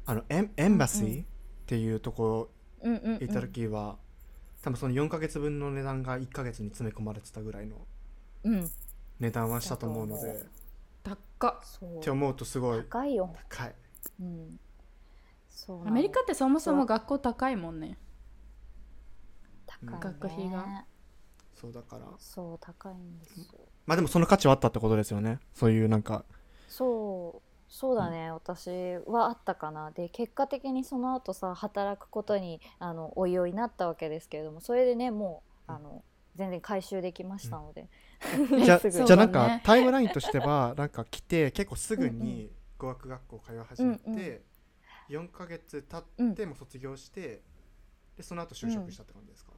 [0.04, 1.26] あのエンエンバシーっ
[1.66, 2.48] ていうとこ
[2.82, 3.18] うんうんうん。
[3.20, 3.98] 行った時は、
[4.62, 7.76] 多分その4ヶ月分の値段が1ヶ月に詰め込まれてたぐらいの
[8.44, 8.70] うん。
[9.20, 10.44] 値段はしたと思うので。
[11.02, 11.98] 高っそう。
[11.98, 12.02] っ。
[12.02, 13.74] て思うとすごい高いよ、高い。
[14.20, 14.60] うん、
[15.48, 15.90] そうなの。
[15.90, 17.98] アメリカってそもそも学校高いもんね。
[19.66, 19.98] 高いね。
[20.00, 20.84] 学費が。
[21.54, 22.06] そうだから。
[22.18, 23.60] そう高いんですよ。
[23.86, 25.38] まあでもその価値はあったってことですよね。
[25.54, 26.24] そういうなんか。
[26.68, 29.90] そうそうだね、私はあったかな。
[29.90, 36.02] で結果的にその後さ働くことにあのおいおいなったわけですけれどもそれでねもうあの
[36.34, 37.88] 全然回収できましたので、
[38.64, 44.42] じゃじゃあなんかタイムラインとしてはなんか来て結構すぐうんうに語学学校通い始めて、うんうん。
[45.08, 47.42] 4ヶ月経うんってもう卒業して
[48.16, 49.52] でその後就職したって感じですか、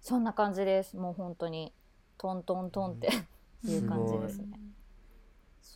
[0.00, 0.96] そんな感じです。
[0.96, 1.72] もう本当に
[2.16, 3.08] トントントンって、
[3.64, 4.58] いう感じですね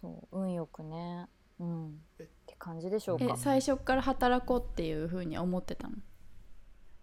[0.00, 1.26] そう運よくね。
[1.60, 1.88] うん。
[1.88, 5.96] っえて感じでしょうえか最初から働こうっていうふうに思ってたの？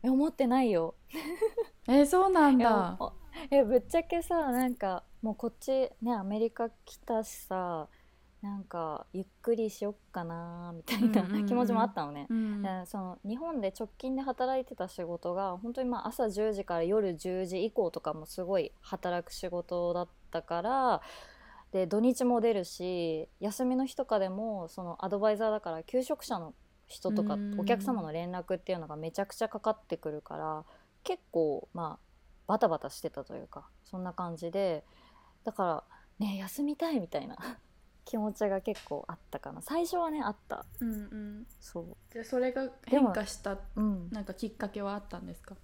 [0.04, 0.96] え思ってないよ。
[1.88, 2.98] えそうなんだ。
[3.00, 3.14] お
[3.50, 7.88] えぶっちゃけさなんかもうこっちねアメリカ来たしさ
[8.42, 11.46] なんかゆっくりしよっかなみたいなうんうんうん。
[11.46, 12.28] 気持ちもあったのね。
[12.30, 21.02] うんでその日本で直近で働いてた仕事が本当にまあ朝10時から夜10時以降とかもすごい働く仕事だったから
[21.72, 26.54] で土日も出るし休みの日とかでもそのアドバイザーだから求職者の
[26.88, 27.56] 人とかうん。
[27.58, 30.66] お客様の連絡っていうのがめちゃくちゃかかってくるから
[31.04, 32.06] 結構まあ
[32.48, 34.84] バタバタしてたというかそんな感じで
[35.46, 35.64] だか
[36.20, 37.38] らね休みたいみたいな
[38.04, 39.62] 気持ちが結構あったかな。
[39.62, 40.66] 最初はねあった。
[40.82, 41.48] うんうん。
[41.62, 41.96] そう。
[42.12, 44.10] じゃあそれが変化したうん。
[44.12, 45.56] なんかきっかけはあったんですか？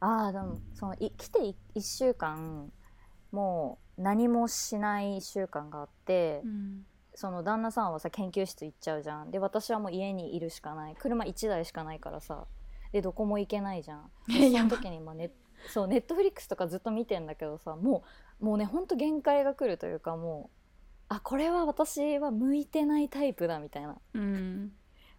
[0.00, 1.38] ああでもそのい来て
[1.74, 2.72] 1週間
[3.30, 6.86] もう何もしない1週間があって、うん。
[7.14, 9.30] その旦那さんはさ研究室行っちゃうじゃん。
[9.30, 10.96] で私はもう家にいるしかない。
[10.98, 12.46] 車1台しかないからさ。
[12.92, 14.10] でどこも行けないじゃん。
[14.28, 15.30] でその時にまあネ
[15.68, 18.02] そうネットフリックスとかずっと見てんだけどさも
[18.40, 20.48] うもうねほんと限界が来るというかも
[21.08, 23.98] あこれは私は向いてないタイプだみたいな。
[24.14, 24.72] うん。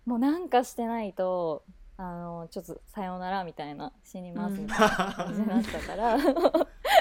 [0.05, 1.63] もうなんかしてないと
[1.97, 6.17] あのちょっとさようならみたいな死にますみたいな感じになったから、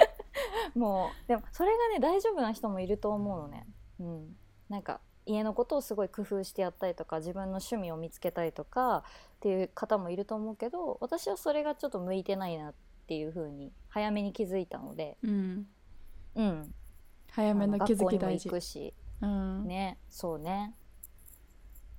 [0.79, 3.67] もうでもそれがね大丈夫な人もいると思うのね。
[3.99, 4.37] うん、
[4.69, 9.03] なんか家のことをすごい工夫してやったりとか自分の趣味を見つけたりとかっ
[9.41, 12.75] ていう方もいると思うけど私はそれがちょっと向いてないなっ
[13.07, 15.67] ていう風に早めに気づいたので、うん。
[16.37, 16.75] うん、
[17.33, 18.49] 早めの気づき学校にも大事。
[18.49, 18.95] 行くし。
[19.21, 19.67] うん。
[19.67, 19.99] ね。
[20.09, 20.75] そうね。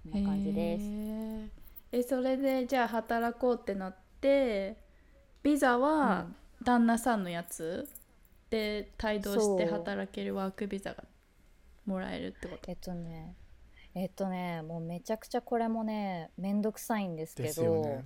[0.03, 1.61] こんな感じです。
[1.91, 4.77] えそれでじゃあ働こうってなって
[5.43, 6.27] ビザは
[6.59, 6.63] うん。
[6.63, 7.89] 旦那さんのやつ？
[8.51, 11.05] で帯同して働けるワークビザが
[11.85, 12.69] もらえるってこと？
[12.69, 13.35] えっとね
[13.95, 18.05] えっとねもうめちゃくちゃこれもねめんどくさいんですけですよど、ね。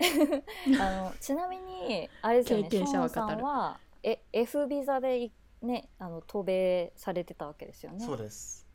[0.80, 8.04] あのちなみにあれですよね経験者はショーンさんはえ F ビザでいねあの渡米されてたわけですよね？
[8.04, 8.66] そうです。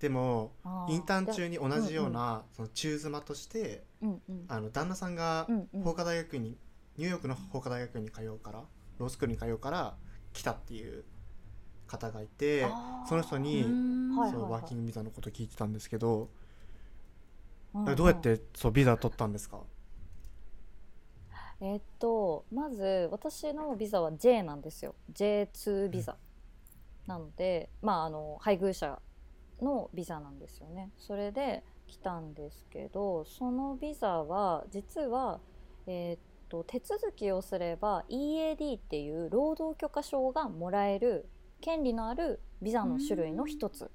[0.00, 0.52] でも
[0.88, 4.44] インターン中に同じような、その中妻としてうんうん。
[4.48, 5.82] あの旦那さんがうんうん。
[5.82, 6.58] 法科大学院に
[6.96, 8.64] ニューヨークの法科大学院に通うから
[8.98, 9.96] ロースクールに通うから
[10.32, 11.04] 来たっていう
[11.86, 12.66] 方がいて
[13.08, 13.68] その人に、そ
[14.38, 16.28] うワーキングビザのこと聞いてたんですけど、
[17.74, 17.96] うんうん。
[17.96, 19.60] どうやってそうビザ取ったんですか？
[21.60, 24.94] えっとまず私のビザは J なんですよ。
[25.12, 26.16] J2 ビザ、
[27.06, 29.00] なのでまああの配偶者
[29.60, 30.90] のビザなんですよね。
[30.98, 35.40] それで来たんですけどそのビザは実は
[35.86, 36.18] えっ
[36.54, 41.26] と手続きをすれば EAD っていう労働許可証がもらえる
[41.60, 43.90] 権利のあるビザの種類の一つ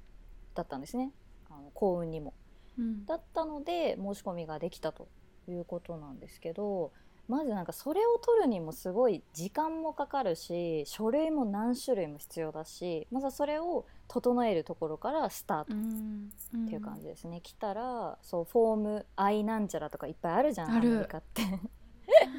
[0.56, 1.12] だったんですね。
[1.50, 2.34] あの幸運にも。
[2.78, 3.06] うん。
[3.06, 5.08] だったので申し込みができたと
[5.48, 6.92] いうことなんですけど
[7.28, 16.30] まずなんかそれを取るにもすごい時間もかかるし書類も何種類も必要だしまずはそれを整えるところからスタートうん。
[16.66, 21.44] っていう感じですね、来たらそうフォーム「愛なんちゃら」とかいっぱいあるじゃんアメリカって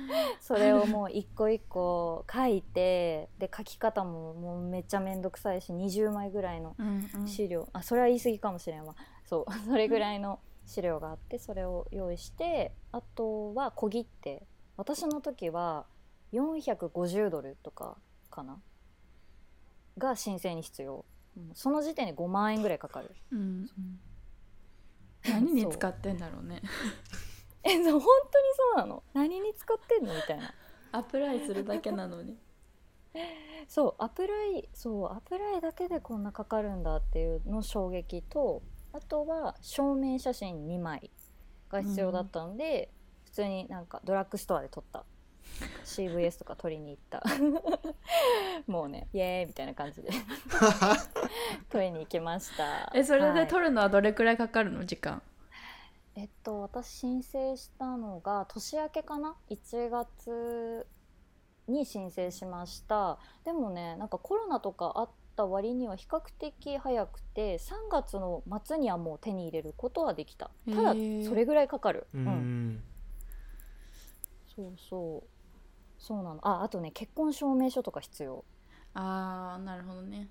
[0.41, 7.27] それをもう一個一個書いてで書き方ももうめっちゃめんどくさいし20枚ぐらいのうんうん。
[7.29, 8.95] 資料、あそれは言い過ぎかもしれんわ。
[9.25, 9.53] そう。
[9.67, 14.47] それぐらいの資料があってそれを用意してあとは小切手。
[14.77, 15.87] 私の時は
[16.33, 17.99] 450ドルとか
[18.31, 18.61] かな？
[19.99, 21.05] が申請に必要。
[21.37, 23.15] うんその時点で5万円ぐらいかかる。
[23.31, 23.39] うん。
[23.39, 23.81] う。
[23.81, 24.01] ん
[25.29, 26.63] 何に使ってんだろうね
[27.63, 29.03] えそう本当にそうなの？
[29.13, 30.15] 何に使ってんの？
[30.15, 30.55] みたいな。
[30.93, 32.37] アプライするだけなのに。
[33.69, 41.11] そうアプライそうアプライだけでこんなかかるんだっていうの衝撃とあとは証明写真2枚
[41.69, 42.91] が必要だったので、
[43.25, 45.05] 普通になんかドラッグストアで撮った。
[45.85, 47.23] CVS とか撮りに行った。
[48.67, 50.11] もうねイエーイみたいな感じで。
[51.71, 52.91] 撮りに行きました。
[52.95, 53.35] えそれはい。
[53.35, 54.85] で取るのはどれくらいかかるの？
[54.85, 55.23] 時間
[56.17, 60.87] えっと私申請したのが年明けかな？1月
[61.69, 63.19] に申請しました。
[63.45, 70.51] でもねなんかコロナとかあった割には比較的早くて3月の末にはもう手に入れることはできた。
[70.67, 70.95] ただ
[71.27, 72.07] それぐらいかかる。
[72.13, 72.27] ううん。
[72.27, 72.83] ん、
[74.55, 75.29] そうそう。
[75.99, 76.41] そうなの。
[76.43, 78.45] ああとね結婚証明書とか必要。
[78.95, 80.29] あーなるほどね。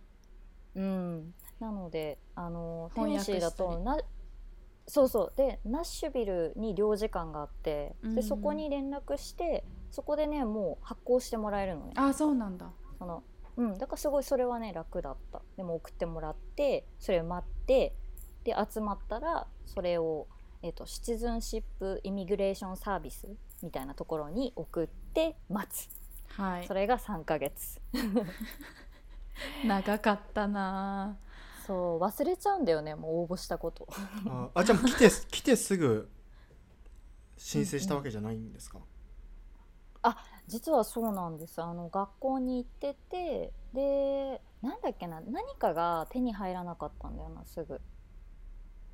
[0.76, 3.98] うん、なのであのテネシーだとな
[4.90, 5.34] そうそう。
[5.36, 12.72] でナッシュビルに領事館があってうんでそこに連絡してそこでねもう発行してもらえるのねあそうなんだ。
[12.98, 13.24] その
[13.56, 15.42] うんだからすごいそれはね楽だった。
[15.56, 17.96] でも送ってもらってそれを待って
[18.44, 20.28] で集まったらそれを、
[20.64, 23.28] えっとシチズンシップイミグレーションサービス
[23.62, 25.90] みたいなところに送って待つ。
[26.30, 26.68] はい。
[26.68, 27.80] それが3ヶ月。
[29.66, 31.18] 長かったな
[31.70, 33.88] そう忘れちゃうんだよねもう応募したこと。
[34.28, 36.10] ああじゃあ来て来てすぐ
[37.38, 38.80] 申請したわけじゃないんですか、
[40.48, 41.62] 実はそうなんです。
[41.62, 47.80] あの学校に行っててでなんだっけな何かが手に入らなかったんだよなすぐ。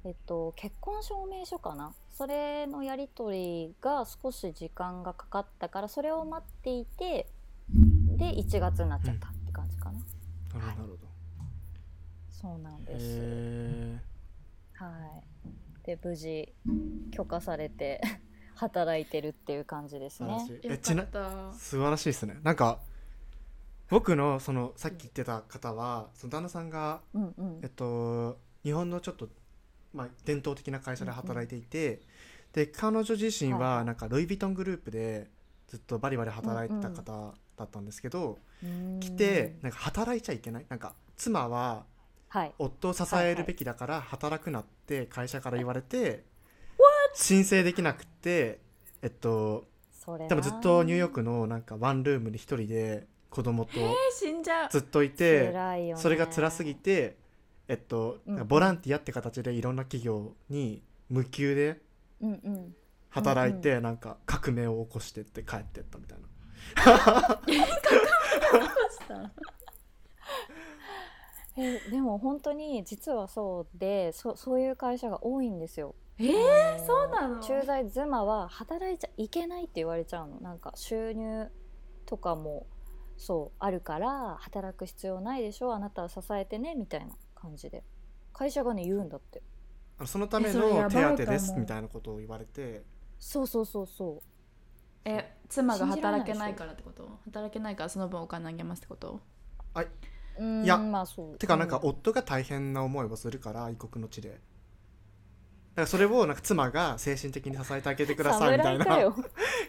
[0.03, 1.93] えっと結婚証明書かな？
[2.11, 7.29] それのやり取りが少し時間がかかったからそれを待っていて
[8.17, 10.01] で1月になっちゃったって感じかな、なる
[10.53, 11.04] ほどなるほど
[12.41, 13.99] そうなんです、へ
[14.73, 14.87] は
[15.21, 15.85] い。
[15.85, 16.53] で無事
[17.11, 18.01] 許可されて
[18.55, 20.37] 働いてるっていう感じですね。
[20.63, 21.09] えちなか
[21.49, 21.53] った。
[21.53, 22.39] 素晴らしいですね。
[22.43, 22.79] なんか
[23.89, 27.59] 僕のそのさっき言ってた方はその旦那さんがうんうん。
[27.61, 29.29] えっと日本のちょっと、
[29.93, 32.01] まあ、伝統的な会社で働いていて、
[32.51, 35.29] で彼女自身はなんかルイ・ヴィトングループで
[35.67, 38.99] ずっとバリバリ働いてた方だったんですけど、うーん。
[38.99, 40.65] 来てなんか働いちゃいけない。
[40.67, 41.85] なんか妻は
[42.35, 42.53] はい。
[42.59, 46.25] 夫を支えるべきだから働くなって会社から言われて
[47.13, 48.59] 申請できなくて
[49.01, 49.69] えっと
[50.27, 53.71] でもずっとニューヨークのなんかワンルームに一人で子供と
[54.69, 55.53] ずっといて
[55.95, 57.15] それが辛すぎて
[57.69, 58.17] えっと
[58.47, 61.79] ボランティアって形でいろんな企業に無給で
[63.11, 66.25] 働いてなんか革命を起こしてって帰ってったみたいな
[71.57, 75.95] えでも本当に実はそうでそそういう会社が多いんですよ。
[76.17, 77.39] えー、そうなの？
[77.41, 80.39] 駐在妻は働いちゃいけないって言われちゃうの。
[80.41, 81.49] なんか収入
[82.05, 82.67] とかも
[83.17, 85.73] そうあるから働く必要ないでしょ？
[85.73, 87.83] あなたは支えてねみたいな感じで。
[88.33, 89.41] 会社がね言うんだって。
[90.05, 92.83] そのための手当ですみたいなことを言われて。
[93.17, 94.21] そうそうそうそう。
[95.05, 97.07] え妻が働けないからってこと？
[97.23, 99.21] 働けないからその分お金あげますってこと？
[99.75, 99.87] うーん
[100.39, 101.37] いやまあそう。
[101.37, 101.89] てかなんかうん。
[101.89, 104.29] 夫が大変な思いをするから異国の地で。
[104.29, 104.41] だか
[105.81, 108.85] らそれをなんか妻が精神的に支えてあげてください みたいな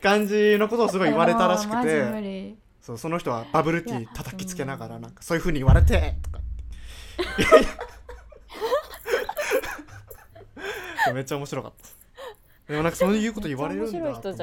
[0.03, 2.21] 感じのことをすごい言われたらしくて。
[2.21, 6.39] 理そうその人はバブルティー叩きつけながらなんかそういうふうに言われてとか。
[6.39, 6.43] っ
[11.07, 11.89] てめっちゃ面白かった。
[12.73, 14.37] でもなんかそういうこと言われるんだと思って。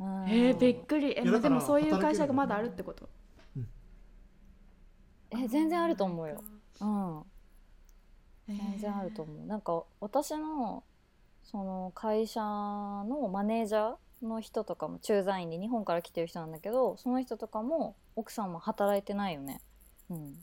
[0.00, 0.28] うん。
[0.28, 1.18] えー、びっくり。
[1.18, 3.08] えでもそういう会社がまだあるってこと？
[5.30, 6.42] え全然あると思うよ。
[6.80, 7.20] うん。
[8.48, 8.56] えー。
[8.56, 9.46] 全然あると思う。
[9.46, 10.82] なんか私の
[11.44, 19.60] その会社のマネージャーの人とかも駐在員で日本から来てる人なんだけどその人とかも奥さんも働いてないよね。
[20.10, 20.34] うん。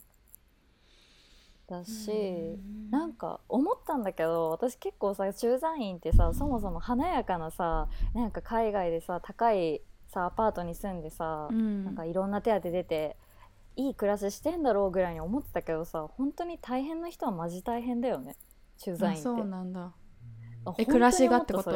[1.69, 11.85] だしうんなんか思ったんだけど私結構さ駐在員ってさそもそも華やかなさなんか海外でさ高いさアパートに住んでさ、うん。
[11.85, 13.17] なんかいろんな手当出て
[13.77, 18.35] いい暮らししてんだろうぐらいに思ってたけどさ本当に大変な人はマジ大変だよね。
[18.77, 19.29] 駐在員って。
[19.29, 19.93] あそうなんだ。
[20.77, 21.71] え暮らしがってこと？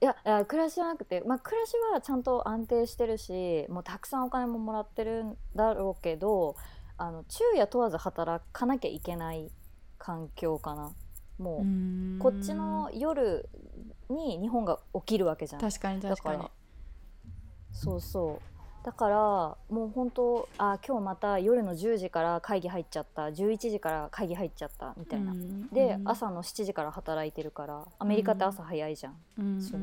[0.00, 6.56] いやいや暮らしじゃなくて、まあ、暮らしはちゃんと安定してるしもうたくさんお金ももらってるんだろうけど
[6.98, 9.50] あの昼夜問わず働かなきゃいけない
[9.98, 10.92] 環境かな。
[11.38, 12.18] もう、うん。
[12.20, 13.48] こっちの夜
[14.10, 15.60] に日本が起きるわけじゃん。
[15.60, 16.50] 確かに確かに。
[17.70, 18.51] そうそう
[18.82, 19.16] だから
[19.70, 23.26] もう本当あ今日また夜の10時から会議入っちゃった。
[23.26, 24.94] 11時から会議入っちゃった。
[24.96, 26.08] みたいな、うんで、うん。
[26.08, 29.80] 朝の7時から働いてるからアメリカって朝早いじゃん、うんそう。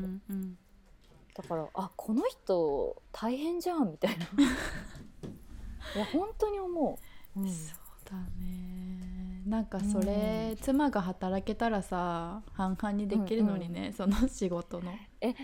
[1.34, 3.92] だからあこの人大変じゃん。
[3.92, 4.26] みたいな。
[5.96, 6.98] いや本当に思
[7.36, 7.48] う、うん。
[7.48, 9.42] そうだね。
[9.46, 14.92] なんかそれ、妻が働けたらさ半々にできるのにね、その仕事の。
[15.22, 15.34] え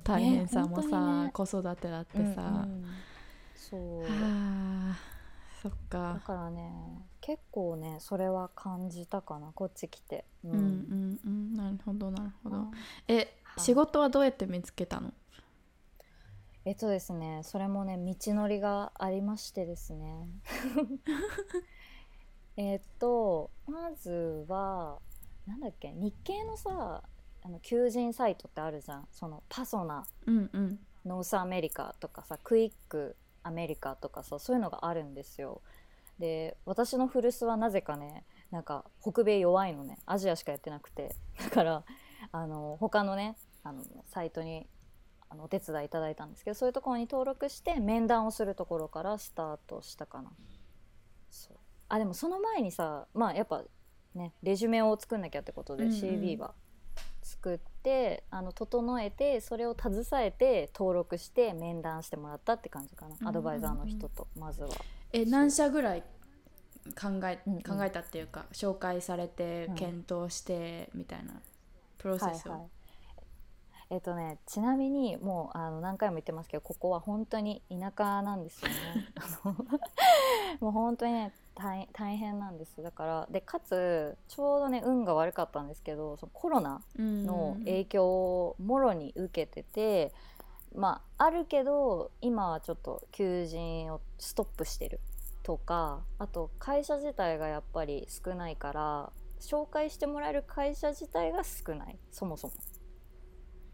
[0.00, 3.04] 大変さもさ、ね子育てだってさ、うんうん。
[3.54, 4.10] そう。
[4.10, 4.96] はあ
[5.62, 6.72] そっだかからね
[7.20, 11.54] 結構ねそれは感じたかなこっち来て、ううんうんうん。
[11.54, 12.56] なるほどなるほど。
[12.56, 12.70] あ
[13.08, 13.14] え
[13.44, 13.64] はい。
[13.64, 15.12] 仕事はどうやって見つけたの？
[16.66, 20.28] えっとですねそれもね道のりがありましてですね。
[22.56, 24.98] えっとまずは
[25.46, 27.02] なんだっけ日系のさ
[27.44, 29.08] あの求人サイトってあるじゃん。
[29.12, 30.78] そのパソナうんうん。
[31.04, 35.60] ノースアメリカとかさクイックアメリカとかさそういうのがあるんですよ。
[36.18, 39.98] で私の古巣はなぜかねなんか北米弱いのね。
[40.06, 41.14] アジアしかやってなくて。
[41.38, 41.84] だから
[42.32, 44.66] あの他のねあのサイトに
[45.28, 50.32] あのお手伝いいただいたんですけどそういうところに登録して面談をするところからスタートしたかな。
[51.30, 51.56] そう。
[51.90, 53.62] あでもその前にさまあやっぱ
[54.14, 56.54] ねレジュメを作んなきゃってことで CV は
[57.24, 64.68] 作ってあの整えてそれを携えて登録して面談してもらったって感じかな、アドバイザーの人とまずは。
[65.12, 66.02] え何社ぐらい
[67.00, 69.74] 考え考えたっていうか紹介されてうん。
[69.74, 71.40] 検討してみたいな
[71.98, 72.60] プロセスを、はい。
[72.60, 72.68] はい
[73.90, 78.74] えっとねちなみにもうあの何回も言ってますけどここは本当に田舎なんですよね。
[80.60, 82.82] もう本当にね大大変なんです。
[82.82, 90.12] だからでかつちょうどね運が悪かったんですけどそのコロナうんの影響をもろに受けてて、
[90.74, 95.00] まああるけど今はちょっと求人をストップしてる
[95.42, 101.98] とかあと会社自体がやっぱり少ないから紹介してもらえる会社自体が少ない。
[102.10, 102.54] そもそも。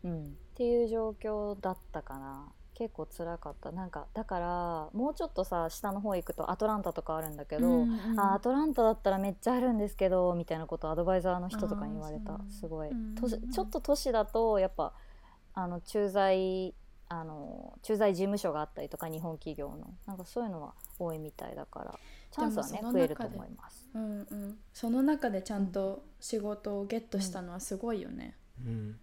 [0.02, 2.48] うん、っていう状況だったかな
[2.80, 3.72] 結構辛かった。
[3.72, 12.40] なんかだからもうちょっとさ下の方行くとアトランタとかあるんだけど、うんうんあアトランタだったらめっちゃあるんですけどみたいなことをアドバイザーの人とかに言われた。
[12.48, 12.88] すごい。
[12.88, 14.94] うん都市ちょっと都市だとやっぱ
[15.52, 16.74] あの駐在
[17.10, 19.92] あの駐在事務所があったりとか日本企業の。
[20.06, 21.98] なんかそういうのは多いみたいだから
[22.30, 23.88] チャンスはねでもその中で増えると思います。
[23.92, 24.58] うんうん。
[24.72, 28.98] その中でちゃんと仕事をゲットしたのはすごいよね、うん。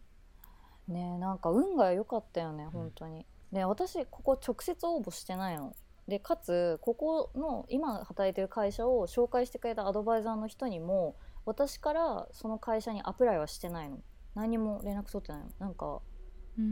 [0.87, 3.25] ねえなんか運が良かったよね本当に。
[3.51, 5.75] で私ここ直接応募してないの。
[6.07, 13.99] でかつここの今働いてる会社を紹介してくれたアドバイザーの人にも私からその会社にアプライはしてないの。
[14.35, 15.49] 何も連絡取ってないの。
[15.59, 16.01] なんか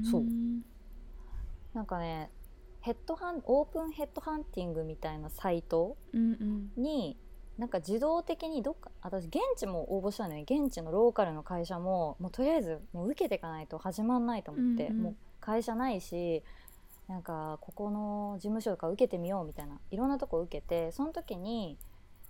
[0.10, 0.22] そう。
[0.22, 0.62] ん
[1.74, 2.30] なんかね
[2.82, 6.34] ヘッドハンオープンヘッドハンティングみたいなサイトうん
[6.78, 6.82] うん。
[6.82, 7.18] に
[7.58, 10.44] なんか自動的にどっか私現地も応募したのよ。
[10.44, 15.04] 現地のローカルの会社ももうとりあえずもう受けていかないと始まんないと思って、うんうん。
[15.04, 16.44] もう会社ないし
[17.08, 21.78] なんかここの事務所とか受けてみようみたいないろんなとこ受けてその時に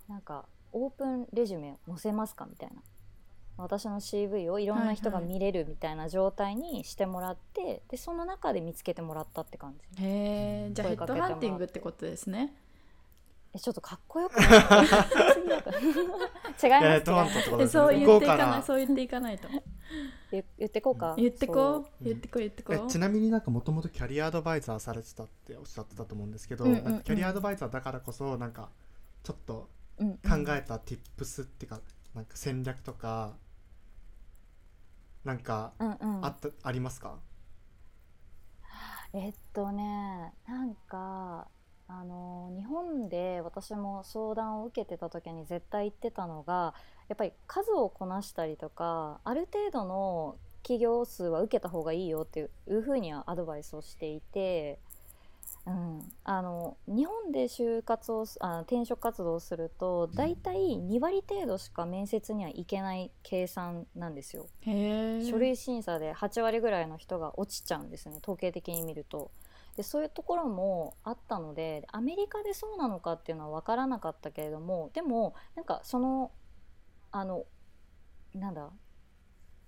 [0.10, 2.82] なんかオープンレジュメ載せますかみたいな。
[3.58, 10.04] 私の CV をいろんな人がはいはい見れるみたいな状態にしてもらって、でその中で見つけてもらったって感じ。
[10.04, 12.54] へえじゃあヘッドハンティングってことですね。
[13.54, 14.50] えちょっとかっこよくない？
[14.52, 16.20] 違いま
[16.60, 16.68] す。
[16.68, 17.82] いやヘッドハントってことえですね。
[17.82, 18.64] そう言っていかない。
[18.64, 19.48] そう言っていかないと
[20.36, 21.16] 言言ってこうか。
[21.18, 21.80] 言ってこそう。
[21.80, 22.76] う言ってこう言ってこう。
[22.76, 26.84] えちなみになんかもともとキャリアアドバイザーされてたっておっしゃってたと思うんですけど、うんうんうん。
[26.86, 28.70] なんかキャリアアドバイザーだからこそなんか
[29.24, 30.18] ちょっとうんうん。
[30.18, 31.80] 考えた tips っていうか
[32.14, 33.34] なんか戦略とか
[35.24, 37.18] なんかうんうんあった、ありますか？
[39.14, 41.48] えっとねなんか
[41.88, 46.74] あの日本で私も相談を受けてた時に絶対言ってたのが
[47.08, 54.80] やっぱり数をこなしたりとかある程度の企業数は受けた方がいいよっていうふうにはアドバイスをしていて、
[55.68, 64.48] うん、あの日本で就活をすあ転職活動をすると大体2割程度しか面接には行けない計算なんですよ。
[64.66, 69.30] 書類審査で8割ぐらいの人が落ちちゃうんですね統計的に見ると
[69.78, 76.32] でそういうところもあったのでアメリカでそうなのかっていうのは分からなかったけれどもでもなんかその
[77.18, 77.46] あの
[78.34, 78.70] なんだ？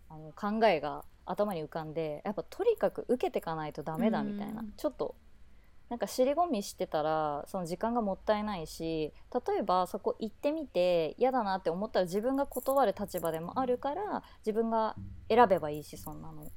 [0.10, 4.62] あの考えが頭に浮かんでやっぱとにかく受けていかないとダメだみたいな。
[4.62, 5.16] うんちょっと
[5.89, 9.14] なんか尻込みしてたらその時間がもったいないし
[9.48, 14.98] 例えばそこ行ってみて嫌だなって思ったら自分が断る立場でもあるから自分が
[15.30, 16.43] 選べばいいしそんなの。
[16.43, 16.48] っ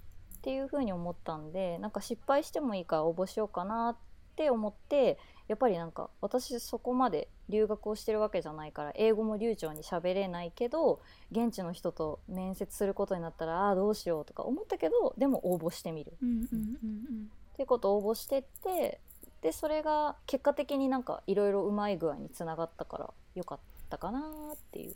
[0.42, 3.96] ていう風に思ったんでなんか失敗してもいいから応募しようかなっ
[4.34, 16.12] て思ってやっぱりなんか私そこまで留学をしてるわけじゃないから英語も流暢に喋れないけど現地の人と面接することになったらああーどうしようとか思ったけどでも応募してみる。
[16.22, 19.00] うんうんうんっていうことを応募してって
[19.42, 23.58] でそれが結果的になんかいろいろうまい具合につながったからよかっ
[23.90, 24.20] たかな
[24.54, 24.94] っていう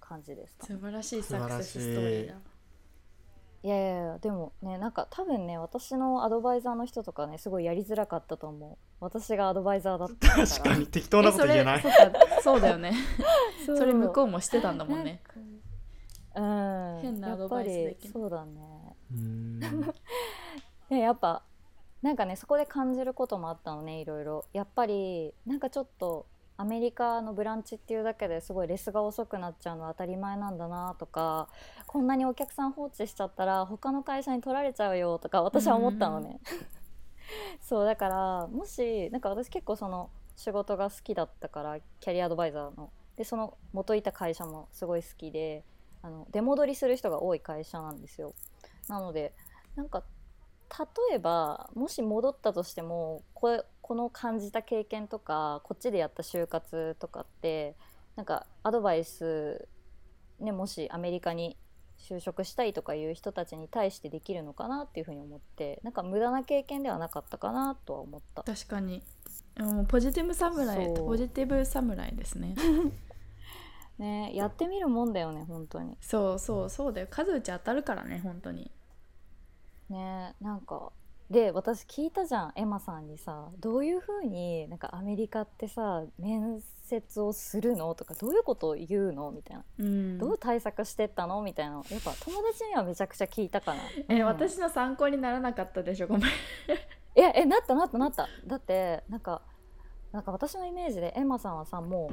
[0.00, 0.66] 感じですか。
[0.66, 1.22] 素晴らしい。
[1.22, 2.34] サクセスストーリーだ。
[3.64, 10.46] いやいやいやでもねなんか多分ね私のアドバイザーの人とかねすごいやりづらかったと思う私がアドバイザーだった から。
[10.46, 11.78] 確かに適当なこと言えない。
[11.78, 12.40] えそれそっか。
[12.42, 12.92] そうだよね。
[13.66, 15.22] それ向こうもしてたんだもんね。
[16.34, 16.98] うん。
[17.02, 18.96] 変なアドバイスできないやっぱりそうだね。
[19.10, 19.60] うーん。
[20.88, 21.42] で やっぱ
[22.00, 24.44] なんかねそこで感じることもあったのねいろいろ。
[24.52, 26.26] やっぱりなんかちょっと
[26.56, 31.48] アメリカのブランチっていうだけですごいレスが遅くなっちゃうのは当たり前なんだなとか
[31.88, 36.38] こんなにお客さん放置しちゃったら他の会社に取られちゃうよとか私は思ったのね。
[37.60, 42.90] そうだからもしなんか私結構その仕事が好きだったからキャリアアドバイザーの。
[43.16, 45.64] でその元いた会社もすごい好きで
[46.00, 48.34] あの出戻りする人が多い会社なんですよ。
[48.88, 49.34] なので
[49.76, 50.02] なんか
[51.10, 57.76] 例えばもし戻ったとしてもこれこの感じた経験とかこっちでやった就活とかって
[58.16, 59.68] なんかアドバイス、
[60.40, 61.58] ね、もしアメリカに
[62.02, 68.42] 就職したいとかいう人たちに対してできるのかなっていうふうに思ってなんか無駄な経験ではなかったかなとは思った。
[68.42, 69.02] 確かに。
[69.58, 72.54] もうポジティブ侍ポジティブ侍ですね。
[73.98, 75.96] ねやってみるもんだよね本当に。
[76.00, 77.06] そうそうそうだよ。
[77.10, 78.70] 数打ち当たるからね本当に。
[79.88, 80.92] ねなんか
[81.32, 87.94] で私聞いたじゃんエマさんにさどういうふうになんかアメリカってさ面接をするの？
[87.94, 89.30] とかどういうことを言うの？
[89.30, 90.18] みたいな、うん。
[90.18, 91.40] どう対策してったの？
[91.40, 91.76] みたいな。
[91.76, 93.80] やっぱ友達にはめちゃくちゃ聞いたかな。
[94.10, 96.06] え、うん私の参考にならなかったでしょ？
[96.06, 96.22] ごめん。
[97.16, 98.28] いやえなったなったなった。
[98.46, 99.40] だってなんか
[100.12, 102.10] なんか私のイメージでエマさんはさも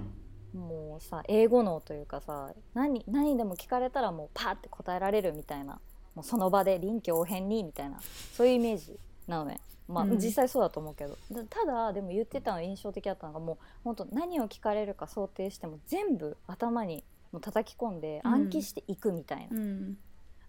[0.53, 5.81] うもうさ英語脳というかさ何何でも聞かれたらもうパーって答えられるみたいな。
[6.15, 7.99] もうその場で臨機応変にみたいな。
[8.33, 8.97] そういうイメージ
[9.29, 9.61] なのね。
[9.87, 10.17] まあ、うん。
[10.17, 11.17] 実際そうだと思うけど。
[11.31, 18.31] だただでも言ってたの印象的だったのがもう本当何を聞かれるか想定しても全部頭にもう叩き込んでうん。
[18.33, 19.97] 暗記していくみたいな、うん。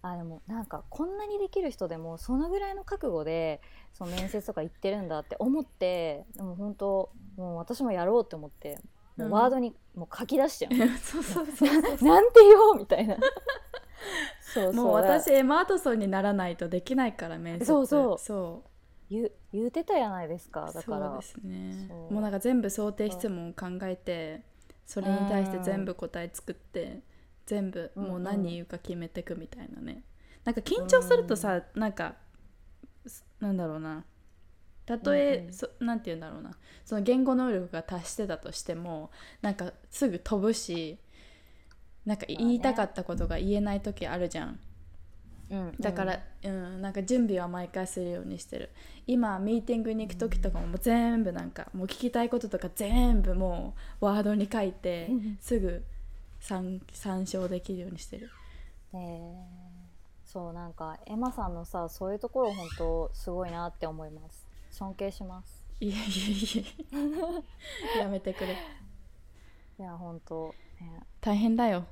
[0.02, 3.60] あでもなんかこんなにできる人でもそのぐらいの覚悟で
[3.92, 8.78] その面接とか行ってるんだって思ってでも本当もう私もやろうって思って
[9.16, 13.16] もうワードにもう書き出しちゃう、 そうそうそうなんて言おうみたいな。
[14.40, 14.72] そうそう。
[14.72, 17.66] もう私エマートソンにならないとできないから面接。
[17.66, 18.18] そうそう。
[18.18, 18.69] そ言う
[19.10, 19.30] 言
[19.66, 20.70] うてたやないですか。
[20.70, 21.88] うだからそうですね。
[22.10, 24.42] もうなんか全部想定質問を考えて
[24.86, 27.00] それに対して全部答え作って
[27.46, 30.04] 全部もう何言うか決めてくみたいなね。
[30.44, 32.14] なんか緊張するとさなんか
[33.06, 34.04] すなんだろうな。
[34.86, 35.16] たとうん。
[35.18, 36.52] え、うんそなんて言うんだろうな。
[36.84, 39.10] その言語能力が達してたとしても
[39.42, 40.98] なんかすぐ飛ぶし
[42.06, 44.60] なんか言いたかったことが言えない時あるじゃん、うん
[45.80, 48.70] だから、うん、なんか準備は毎回するようにしてる。
[49.06, 55.82] 今ミーティングに行く時とかももう全部なんかもう聞きたいこととか全部もうワードに書いてうんすぐ
[56.38, 58.30] 参参照できるようにしてる。
[58.94, 58.96] え。
[58.96, 59.70] ー
[60.32, 64.46] そうなんかエマさんのさそういうところ本当すごいなって思います。
[64.70, 65.66] 尊敬します。
[65.80, 65.96] いえいえ
[66.60, 66.66] い
[67.96, 68.52] え やめてくれ。
[68.52, 71.00] いや本当ね。
[71.20, 71.84] 大変だよ。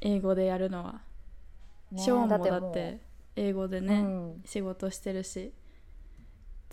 [0.00, 0.98] 英語でやるのは、ね
[1.96, 3.00] ショーンもだって
[3.36, 4.42] 英語でうね、ん。
[4.44, 5.52] 仕事してるし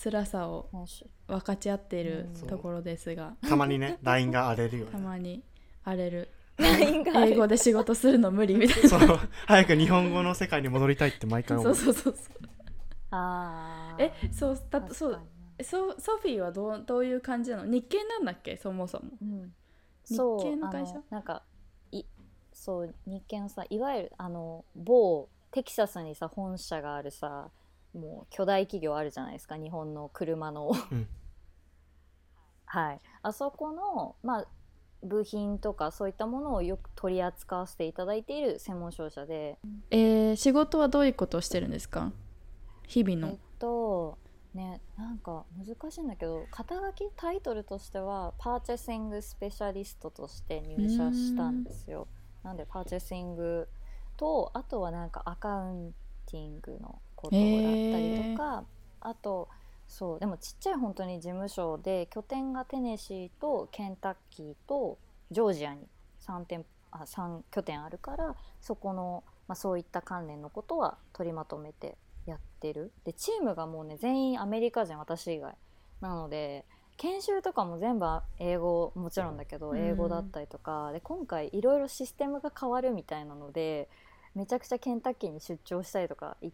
[0.02, 0.70] 辛さを
[1.28, 2.48] 分かち合っているうん。
[2.48, 4.92] ところですが、たまにね LINE が荒れるよね。
[4.92, 5.44] たまに
[5.84, 6.30] 荒れる。
[6.58, 8.88] 英語で仕事するの無理みたいな。
[8.90, 9.20] そう。
[9.46, 12.50] 早く日本語の世界に戻りたいって毎回思そううそうそうそう。
[13.12, 14.04] あー。
[14.04, 15.20] えそうた確かにそう
[15.58, 17.66] えソソフィーはどうどういう感じなの？
[17.66, 18.58] 日系なんだっけ？
[18.58, 19.12] そもそも。
[19.22, 19.54] うん、
[20.10, 20.96] 日系の会社？
[21.10, 21.55] なんかい
[22.66, 27.50] そう日系のさいわゆるあの某テキサスにさ本社があるさ
[27.94, 31.08] もう巨大企業あるじゃないですか日本の車の、うん。
[32.66, 33.00] はい。
[33.22, 34.46] あそこのまあ
[35.04, 39.60] 部品とかそういったものをよく取り扱わせていただいている専門商社で。
[39.92, 42.12] えー仕事はどういうことをしてるんですか？
[42.88, 43.28] 日々の。
[43.30, 44.18] えっと
[44.56, 52.08] ねなんか難しいんだけど肩書きタイトルとしてはパーチェシングスペシャリストとして入社したんですよ
[52.46, 53.68] なんでパーチェシング
[54.18, 55.94] とあとはなんかアカウン
[56.28, 58.64] ティングのことだったりとか、
[59.02, 59.50] あと
[59.88, 64.98] そうでもちっちゃい本当に事務所で拠点がテネシーとケンタッキーと
[65.32, 65.88] ジョージアに
[66.22, 72.92] 3店あ3拠点あるからそこの、まあ、そういった関連のことは取りまとめてやってる。
[73.06, 75.56] でチームがもうね全員アメリカ人私以外。
[76.02, 76.66] なので
[76.98, 78.06] 研修とかも全部
[78.40, 79.78] 英語もちろんだけどうん。
[79.78, 83.90] 英語だったりとか、で今回いろいろシステムが変わるみたいなので
[84.34, 86.50] めちゃくちゃケンタッキーに出張したりとかい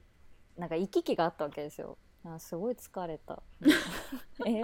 [0.57, 1.97] なんか行き来があったわけですよ。
[2.23, 3.41] あすごい疲れた。
[4.45, 4.61] 英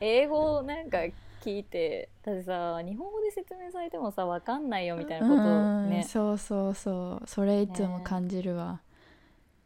[0.00, 0.98] 英語なんか
[1.40, 5.48] 聞いてだってさ日本語で説明されてもさ分かんないよみたいなことをう
[5.86, 7.26] んねそうそうそう。
[7.26, 8.80] それいつも感じるわ、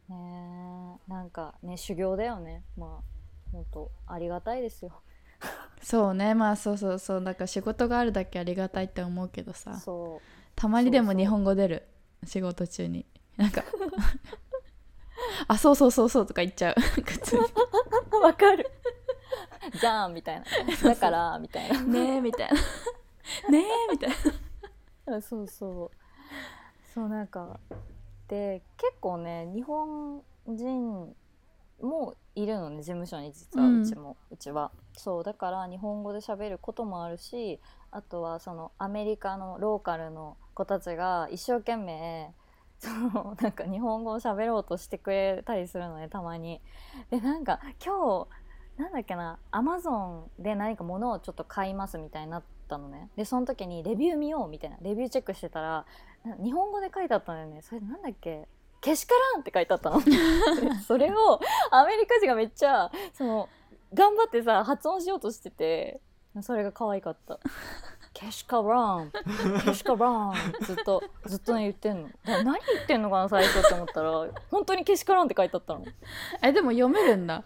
[0.09, 1.11] ねえ。
[1.11, 2.63] なんかね修行だよね。
[2.77, 3.15] まあ
[3.51, 5.01] 本当ありがたいですよ
[5.85, 6.33] そうね。
[6.33, 7.23] まあそうそうそう。
[7.23, 9.75] だから仕事があるだけありがたいって思うけどさ。
[9.75, 10.19] そ
[10.55, 11.83] たまにでも日本語出る。
[12.25, 13.05] 仕事中に。
[13.37, 13.63] なんか。
[15.47, 16.81] あそうそうそうそうとか言っちゃう。
[16.81, 17.41] 普通に。
[18.13, 18.67] うわかる。
[19.79, 20.45] じゃんみたいな。
[20.83, 21.79] だからみたいな。
[21.83, 23.51] ねえみたいな。
[23.51, 24.09] ねえみたい
[25.05, 25.17] な。
[25.17, 26.91] あそうそう。
[26.95, 27.59] そうなんか。
[28.27, 31.15] で結構ね日本人
[31.79, 33.81] もいるのね事務所に実はうん。
[33.83, 37.59] うちも、うちはそうだから日本語で喋ることもあるし
[37.91, 42.33] あとはそのアメリカのローカルの子たちが一生懸命
[42.79, 46.61] そのなんか日本語を喋ろうとしてくれたりするのねたまに。
[47.09, 53.09] でなんか今日なんだっけなアマゾンで何か物をちょっと買いますみたいになったのね。
[53.15, 54.77] でその時にレビュー見ようみたいな。
[54.81, 55.85] レビューチェックしてたら
[56.25, 57.61] な日本語で書いてあったんだよね。
[57.61, 58.47] それなんだっけ？
[58.81, 60.01] けしからんって書いてあったの。
[60.01, 60.11] で
[60.85, 61.39] それを
[61.71, 63.49] アメリカ人がめっちゃその
[63.95, 66.01] 頑張ってさ発音しようとしてて
[66.41, 67.39] それが可愛かった。
[68.13, 69.11] けしからん。
[69.65, 70.33] けしからん。
[70.61, 72.09] ずっとずっとね言ってんの。
[72.25, 74.11] 何言ってんのかな最初って思ったら
[74.51, 75.85] 本当にけしからんって書いてあったの。
[76.41, 77.43] えでも読めるんだ。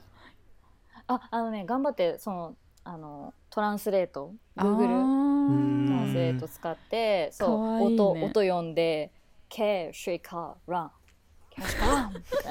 [1.07, 4.33] ああのね頑張ってそのあのトランスレート。
[4.55, 7.85] あ Google ートランスレート使ってそうね。
[7.85, 9.11] 音音読んで
[9.49, 10.91] 「けしからん」
[11.49, 12.49] 「けしからん」 みた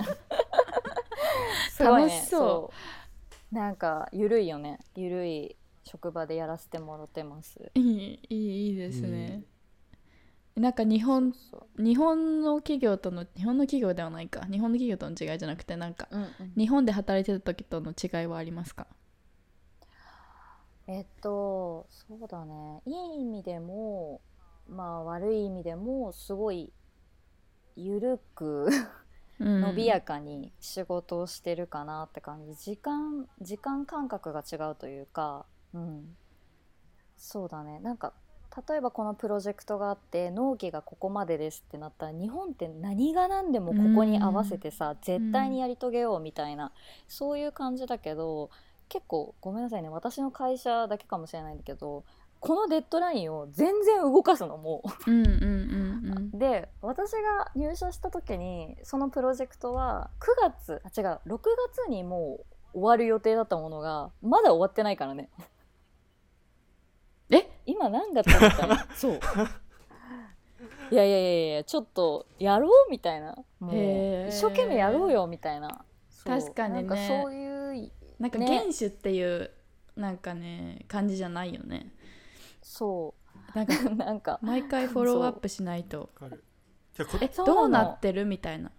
[1.84, 2.97] い楽しそう
[3.50, 4.78] なんかゆるいよね。
[4.94, 7.70] ゆるい職場でやらせてもらってます。
[7.74, 9.42] いいいいですね、
[10.54, 11.32] なんか日本
[11.78, 14.40] 日本の企業との日本の企業ではないか。
[14.46, 16.52] 日本の企業との違いじゃなくてなんかうんうん。
[16.56, 18.86] 日本で働いてた時との違いはありますか？
[20.86, 22.82] えっとそうだね。
[22.86, 24.20] いい意味でも
[24.68, 26.70] まあ悪い意味でもすごい
[27.76, 28.72] ゆるくうん
[29.40, 32.54] 伸びやかに仕事をしてるかなって感じ。
[32.54, 36.16] 時間時間感覚が違うというか、うん、
[37.16, 37.80] そうだね。
[37.80, 38.12] なんか
[38.68, 46.72] 例えばこのプロジェクトがあって納期がここまでですってなったら日本って何が何でもここに合わせてさ、絶対にやり遂げようみたいな、
[47.06, 48.50] そういう感じだけど
[48.88, 49.88] 結構ごめんなさいね。
[49.90, 52.04] 私の会社だけかもしれないんだけど
[52.40, 55.10] このデッドラインを全然動かすのもう。
[55.10, 61.38] うんうんうんうんで私が入社した時にそのプロジェクトは9月あ違う6
[61.74, 62.38] 月にも
[62.72, 65.30] う終わる予定だったものがまだ終わってないからね。
[67.30, 67.48] え？
[67.66, 69.20] 今何月みたいな そう。
[70.90, 73.36] いやいやいやいやちょっとやろうみたいな。
[73.60, 75.84] 一生懸命やろうよみたいな。
[76.24, 76.82] 確かにね。
[76.82, 78.46] なんかそういうなんかね。
[78.46, 79.50] 原種っていう
[79.96, 81.92] なんかね感じじゃないよね。
[82.62, 83.14] そ
[83.54, 84.38] なんかう なんか。
[84.42, 86.02] 毎回フォローアップしないと。
[86.02, 86.44] わかる。
[86.94, 88.70] じゃあこえどうなってるみたいな。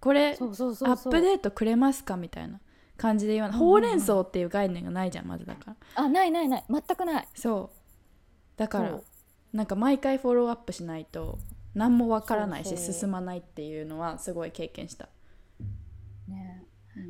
[0.00, 1.12] これそうそうアそうそう。
[1.12, 2.60] ップデートくれますかみたいな
[2.96, 5.76] 感じで言わない、ほうれん草っていう概念がないじゃんまずだから。
[5.96, 6.64] あないないない。
[6.68, 7.28] 全くない。
[7.34, 7.78] そう。
[8.58, 9.00] だから
[9.52, 11.38] なんか毎回フォローアップしないと
[11.74, 15.08] 何もわからないし進まないっていうのはすごい経験した、
[16.26, 16.57] ねうん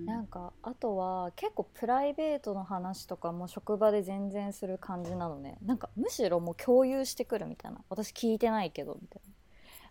[0.07, 5.59] なんかあとは結構プライベートの話とかも職場で全然する感じなのね。
[5.65, 7.81] なんかむしろもう共有してくるみたいな。
[7.89, 9.29] 私聞いてないけどみたいな。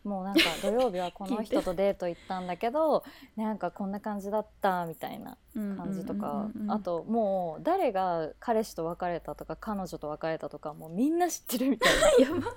[0.03, 3.03] もうなんか土曜日はこの人とデート行ったんだけど
[3.35, 12.31] なんかこんな感じだったみたいな感じとかあともう誰が彼氏と別れたとか彼女と別れたとかもうみんな知ってるみたいな。
[12.35, 12.47] やば。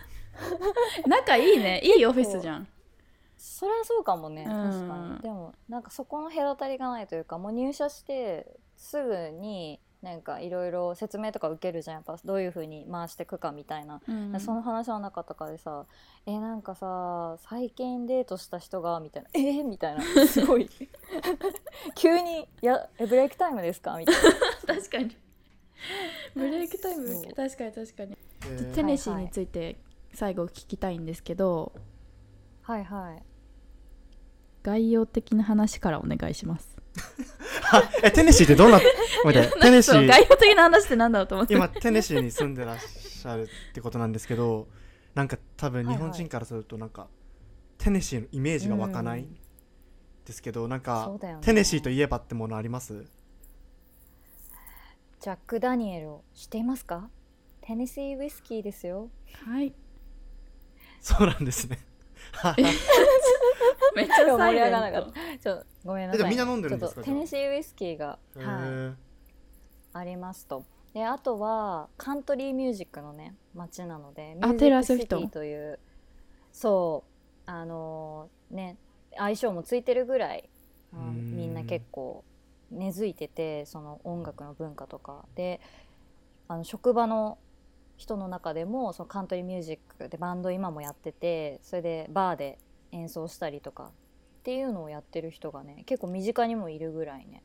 [1.06, 1.80] 仲いいね。
[1.82, 2.68] いいオフィスじゃん
[3.42, 4.44] それはそうかもね。
[4.46, 4.70] うん。
[4.70, 5.18] 確かに。
[5.20, 11.96] でもなんかそこの隔たりがないというかもう入社してすぐになんかいろいろ説明とか受けるじゃん。
[11.96, 14.38] やっぱどういう風に回していくかみたいな、うん。
[14.40, 15.86] その話の中とかでさ
[16.26, 19.38] 「えなんかさ最近デートした人が」みたいな「え？
[19.62, 20.02] ー、みたいな。
[20.28, 20.68] すごい。
[21.96, 24.20] 急に「やえブレイクタイムですか?」みたいな。
[24.74, 25.16] 確かに。
[26.34, 28.18] ブレイクタイム確かに確かに。
[28.42, 28.74] えー。
[28.74, 29.78] テネシーについて
[30.12, 31.72] 最後聞きたいんですけど、
[32.62, 33.29] はいはい
[34.62, 36.76] 概要的な話からお願いします。
[37.72, 38.80] あえテネシーってどんな
[39.24, 40.06] 待ってテネシー。
[40.06, 41.54] 概要的な話ってなんだろうと思って。
[41.54, 44.66] 今テネシーに住んでらっしゃるってことなんですけど
[45.14, 47.08] なんか多分はいはい日本人からするとなんか、
[47.78, 49.36] テネシーのイメージが湧かないうん
[50.24, 51.38] ですけどなんか、ね。
[51.40, 53.04] テネシーといえばってものあります？
[55.20, 57.08] ジャック・ダニエルを知っていますか？
[57.60, 59.10] テネシーウイスキーですよ。
[59.44, 59.72] はい。
[61.00, 61.78] そうなんですね
[63.96, 65.38] めっちゃ 盛り上がらなかトった。
[65.38, 68.94] ちょごめんなさい、みんな飲んでるんですかちょっとテネシーウイスキーが、へはい、ー。
[69.92, 70.64] ありますと。
[70.92, 75.78] であとはカントリーミュージックのね街なのでミあュージックシティという
[76.50, 77.04] そ
[77.46, 78.76] うあのーね
[79.16, 80.48] 相性もついてるぐらい、
[80.92, 81.36] うんうん。
[81.36, 82.24] みんな結構
[82.72, 85.60] 根付いててその音楽の文化とかで
[86.48, 87.38] あの職場の
[87.96, 92.58] 人の中でもそのカントリーミュージックでバンド今もやっててそれでバーで
[92.92, 97.42] 演奏したりとかっていうのをやってる人がね結構身近にもいるぐらいね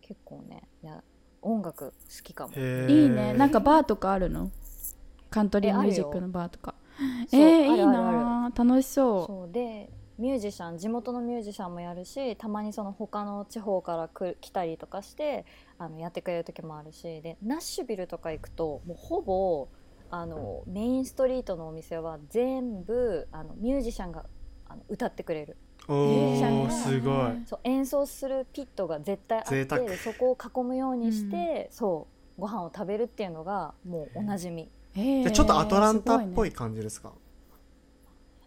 [0.00, 1.02] 結構ねいや
[1.40, 2.54] 音楽好きかも。
[2.54, 3.32] いいね。
[3.32, 4.50] なんかバーとかあるの？
[5.30, 6.74] カントリーミュージックのバーとか。
[7.32, 8.18] えー、いいあるあるある。
[8.18, 8.64] なー。
[8.64, 9.26] 楽しそう。
[9.26, 9.52] そう。
[9.52, 15.46] でミュージシャン地元のミュージシャンもやるしたまにその他の地方から来来たりとかして
[15.78, 19.68] あのやってくれる時もあるしでナッシュビルとか行くともうほぼ
[20.10, 24.26] あのメインストリートのお店は全部あのミュージシャンが
[24.68, 25.56] あの歌ってくれる。
[25.88, 27.32] おすごい。
[27.46, 32.06] そう演奏するピットが絶対あってそこを囲むようにして、そ
[32.36, 34.68] うご飯を食べるっていうのがもうおなじみ。
[34.94, 37.12] えーちょっとアトランタっぽいす感じですか、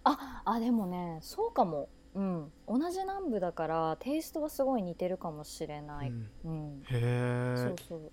[0.03, 1.89] ああでもねそうかも。
[2.13, 2.51] うん。
[2.67, 6.29] 同じ南部だからテイストはすごい似てるかもしれない、うん。
[6.45, 6.83] うん。
[6.83, 8.11] へえそうそう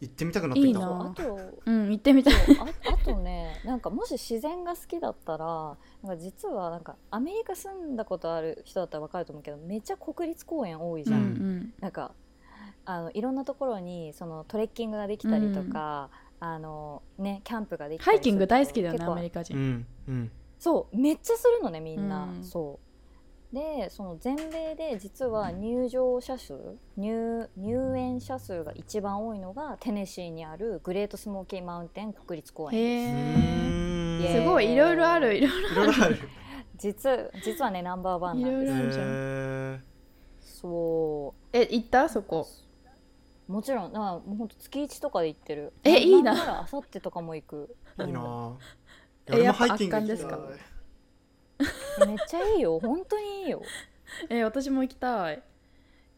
[0.00, 0.68] 行ってみたくなってきた。
[0.68, 1.12] いいな。
[1.12, 2.34] あとうん行ってみたい。
[2.34, 11.26] あ あとねなんかもし自然が好きだったらなんか実はなんかアメリカ住んだことある人だったら分かると思うけどめっちゃ国立公園多いじゃん、うん。
[11.26, 11.74] うん。
[11.80, 12.14] なんか
[12.84, 19.12] あのいろんなところにそのトレッキングができたりとか、あのねキャンプができたりハイキング大好きだよね結構。
[19.12, 19.56] アメリカ人。
[19.56, 20.30] うんうん。
[20.58, 22.44] そうめっちゃするのねみんな、うん。
[22.44, 22.87] そう
[23.52, 26.54] でその全米で実は入場者数
[26.98, 34.18] 入入園者数が一番多いのがテネシーにあるグレートスモーキーマウンテン国立公園うへえー。
[34.18, 34.70] んイエーイすごい。
[34.72, 36.18] いろいろあるいろいいろある。
[36.76, 37.10] 実
[37.42, 38.72] 実はねナンバーワンなんです。
[38.72, 39.06] いろいろあるじゃん。
[39.06, 39.80] へー
[40.40, 42.08] そえ行った？
[42.08, 42.46] そこ。
[43.48, 43.92] うもちろん。
[43.92, 45.72] だからもうほんと月1とかで行ってる。
[45.84, 46.60] えいいな。
[46.62, 47.76] あさってとかも行く。
[47.98, 48.20] いいな。
[48.20, 48.54] ぁ
[49.28, 50.38] え俺もハイキングやっぱ圧巻ですか？
[52.06, 52.78] めっちゃいいよ。
[52.80, 53.62] 本当にいいよ。
[54.30, 55.42] え私も行きたい。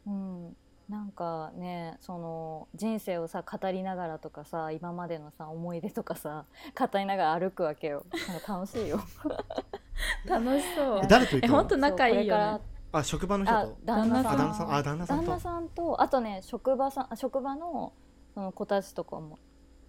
[0.07, 0.57] うん、
[0.88, 6.47] なんかねその人生をさ語りながらとかさ今までのさ思い出とかさ
[6.78, 8.05] 語りながら歩くわけよ。
[8.28, 9.01] なんか楽しいよ。
[10.26, 11.01] 楽しそう。
[11.03, 11.55] え誰と行くの？
[11.55, 12.61] えほんと仲いいよね。
[12.93, 14.32] あ職場の人あと旦那さん。
[14.32, 14.74] あ旦那さん。
[14.74, 15.24] あ旦那さんと？
[15.24, 17.93] 旦那さんとあとね職場さんあ職場の
[18.34, 19.38] その子たちとかも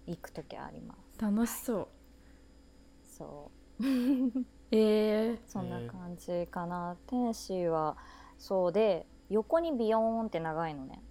[0.06, 1.20] 行く時あります。
[1.20, 1.88] 楽しそう。
[3.04, 3.50] そ
[3.80, 3.82] う
[4.72, 7.96] えー、そんな感じかな、テネシーは
[8.38, 11.02] そうで横にビヨーンって長いのね。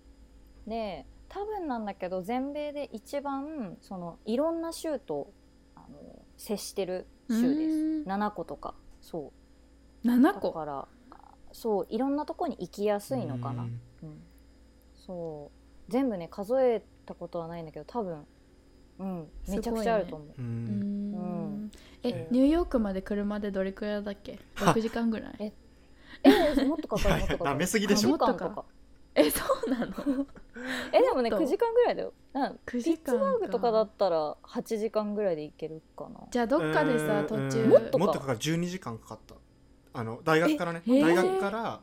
[0.67, 5.31] で多分なんだけど全米で一番そのいろんな州と
[5.75, 7.75] あの接してる州です。
[7.75, 8.07] うーん。
[8.07, 8.73] 7個とか。
[8.99, 9.31] そ
[10.03, 10.07] う。
[10.07, 10.87] 7だ個から
[11.53, 13.63] そういろんなとこに行きやすいのかな。
[13.63, 13.69] うん。
[14.03, 14.21] うん、
[14.95, 15.51] そ
[15.87, 15.91] う。
[15.91, 18.25] 全部ね数えたことはないんだけど多分
[18.99, 19.27] うん。
[19.47, 21.71] めちゃくちゃあると思う、ううーんん。
[22.03, 25.35] えニューヨークまで車でどれくらいだっけ？6時間ぐらい？
[25.39, 25.53] え
[26.23, 27.19] えもっとかかる？
[27.19, 27.65] もっとかかる？
[27.67, 28.09] すぎでしょ。
[28.09, 28.65] 9時間もっとか
[29.13, 29.93] えそうなの？
[30.93, 32.13] えでもねもっと？9時間ぐらいだよ。
[32.33, 36.21] な9時間ピッツバーグとかだったら8時間ぐらいで行けるかな。
[36.31, 37.27] じゃあどっかでさうん。
[37.27, 37.63] 途中。
[37.63, 37.69] うん。
[37.69, 38.05] もっとか。
[38.05, 38.39] もっとかかる。
[38.39, 39.35] 12時間かかった。
[39.93, 40.81] あの大学からね。
[40.87, 41.05] えへー。
[41.07, 41.81] 大学から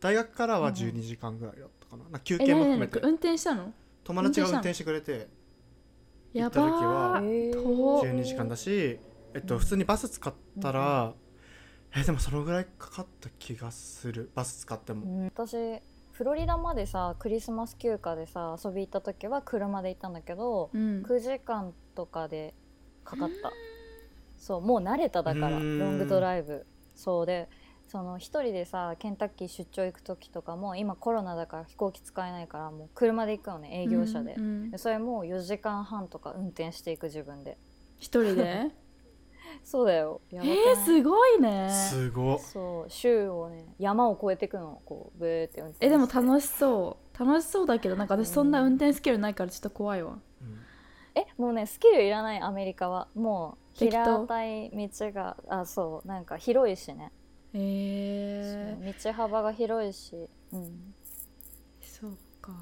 [0.00, 2.04] 大学からは12時間ぐらいだったかな。
[2.04, 3.00] なんか休え憩も含めて。
[3.00, 3.72] 運転したの？
[4.04, 5.28] 友達が運転してくれて
[6.32, 7.24] 行やった時はばー。
[7.26, 7.62] へー。
[7.62, 8.98] 遠12時間だし
[9.34, 11.14] えっと普通にバス使ったら
[11.94, 14.30] えでもそのぐらいかかった気がする。
[14.34, 15.04] バス使っても。
[15.06, 15.24] うん。
[15.26, 15.56] 私
[16.12, 21.02] フロリダまでさクリスマス休暇でさ遊び行った時は車で行ったんだけど、うん。
[21.02, 22.54] 9時間とかで
[23.04, 23.50] かかった。
[24.36, 25.80] そうもう慣れただからロうん。
[25.96, 26.64] ングドライブ。
[26.94, 27.48] そうで
[27.90, 34.70] その一人でさケンタッキー出張行く時とかも今コロナだから飛行機使えないからもう車で行くのね営業車で,、うんうん。
[34.70, 37.58] でそれも4時間半とか運転していく自分で。
[37.98, 38.70] 一人で？
[39.64, 40.20] そうだよ。
[40.30, 41.68] やえばくないー、すごいね。
[41.70, 42.38] すごっ。
[42.38, 42.90] そう。
[42.90, 44.80] 州をね山を越えていくの。
[44.84, 45.86] こうブーって運転して。
[45.86, 47.18] えでも楽しそう。
[47.18, 50.20] 楽しそうだけどなんか私そんな運転スキルないからちょっと怖いわ。
[50.40, 50.58] うん。
[51.16, 53.08] えもうねスキルいらないアメリカは。
[53.16, 56.06] もう平たい道があそう。
[56.06, 57.10] なんか広いしね、
[57.52, 60.94] えー、道幅が広いし、うん、
[61.82, 62.52] そうか。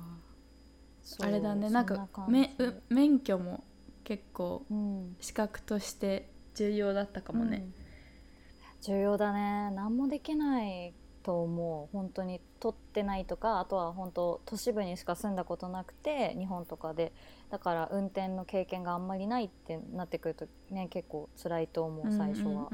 [1.21, 1.69] あれだね。
[1.69, 3.65] そなんかめう免許も
[4.05, 5.17] 結構うん。
[5.21, 8.95] 資格として重要だったかもね、うん。
[8.95, 9.71] 重要だね。
[9.75, 10.95] 何もできない
[11.29, 11.95] と思う。
[11.95, 17.13] 本当に取ってないとかあとは本当都市部にしか住んだことなくて日本とかで。
[17.51, 22.69] だから運転の経験があんまりないってなってくるとね結構辛いと思う最初は、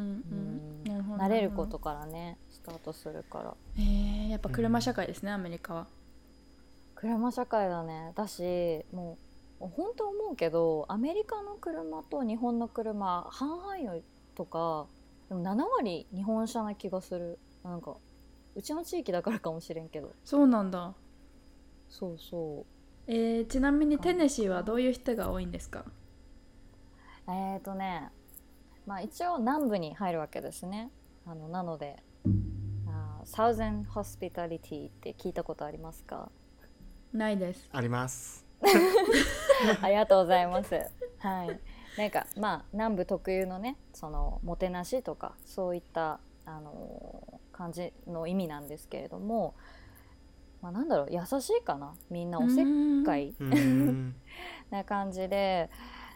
[1.16, 3.55] 慣れることからねスタートするから。
[3.76, 5.86] えー、やっぱ車社会ですね、アメリカは。
[6.94, 8.12] 車社会だね。
[8.14, 9.18] だしも
[9.61, 14.00] う本当思うけどアメリカの車と日本の車半々よ
[14.36, 14.86] とか
[15.28, 17.38] でも7割日本車な気がする。
[17.64, 17.96] なんか
[18.55, 20.12] うちの地域だからかもしれんけど。
[20.24, 20.94] そうなんだ。
[21.88, 22.66] そうそう。
[23.07, 25.84] えー、ちなみにテネシーはどういう人が多いんですか？
[27.28, 28.11] えーとね
[28.86, 30.90] まあ一応南部に入るわけですね。
[31.26, 31.96] あのなので
[32.86, 36.30] あーサウゼンホスピタリティって聞いたことありますか？
[37.12, 37.68] ないです。
[37.72, 38.44] あります。
[39.82, 40.74] ありがとうございます。
[41.18, 41.61] はい。
[41.98, 49.55] なんかまあ南部特有のねそのもてなしとかそういったあのー感じの意味なんですけれども、
[50.61, 52.66] まあなんだろう優しいかなみんなおせっ
[53.05, 53.34] かい。
[53.38, 54.14] うん。
[54.70, 55.70] な感じで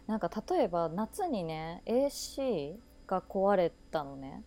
[0.06, 2.76] なんか例えば夏にね AC
[3.06, 4.42] が壊れたのね。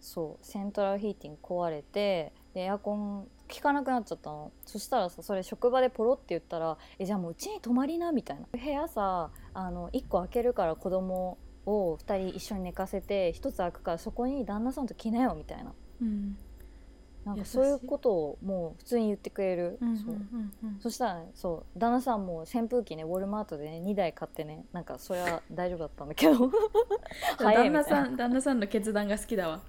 [0.00, 4.52] そうセントラルヒーティング壊れてでエアコン効かなくなっちゃったの。
[4.64, 8.46] そしたらさそれ職場でポロって言ったら「えじゃあもううちに泊まりな」みたいな。
[8.52, 15.70] 部屋さあの1個開けるから子供を2人一緒に寝かせて1つ開くからそこに旦那さんと来なよみたいな。
[15.70, 15.79] うん
[17.24, 20.52] なんか優しいそういうことをもう普通に言ってくれる、うんうううん。
[20.64, 20.66] う。
[20.68, 20.80] ん。
[20.80, 26.50] そしたらねそう旦那さんも扇風機ねウォルマートでね2台買ってねなんかそれは大丈夫だったんだけど。
[27.38, 29.60] 旦那さん旦那さんの決断が好きだわ。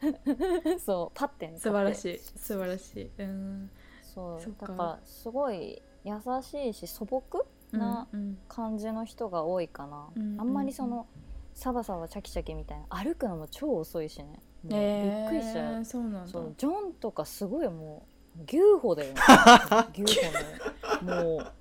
[0.84, 2.18] そうパッてね素晴らしい。
[2.18, 3.10] 素晴らしい。
[3.18, 3.70] うん。
[4.02, 4.54] てそう。
[4.58, 4.72] だか。
[4.72, 10.40] らすごい優しいし素朴なうん感じの人が多いかな、うん。
[10.40, 11.06] あんまりその
[11.52, 12.86] サバサバチャキチャキみたいな。
[12.88, 15.24] 歩くのも超遅いしねびえ。
[15.24, 16.26] ー、っくりしちゃう、そうなんだ。
[16.26, 18.06] そうジョンとかすごいも
[18.38, 19.20] う牛歩だよね。
[19.94, 21.22] 牛歩ね。
[21.22, 21.52] もう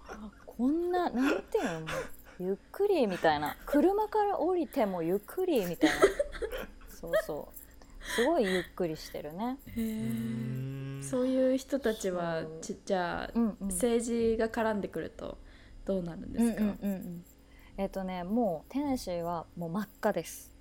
[0.46, 1.80] こんななんていうの？
[1.82, 1.90] もう
[2.40, 3.56] ゆっくりみたいな。
[3.66, 5.96] 車から降りてもゆっくりみたいな。
[6.90, 7.56] そうそう。
[8.16, 9.58] すごいゆっくりしてるね。
[9.68, 12.60] へーそういう人たちはそう。
[12.62, 13.68] ちじゃあ、うんうん。
[13.68, 15.38] 政治が絡んでくると
[15.86, 17.26] どうなるんですか、うんうんうんうん。
[17.78, 20.53] えっ、とねもうテネシーはもう真っ赤です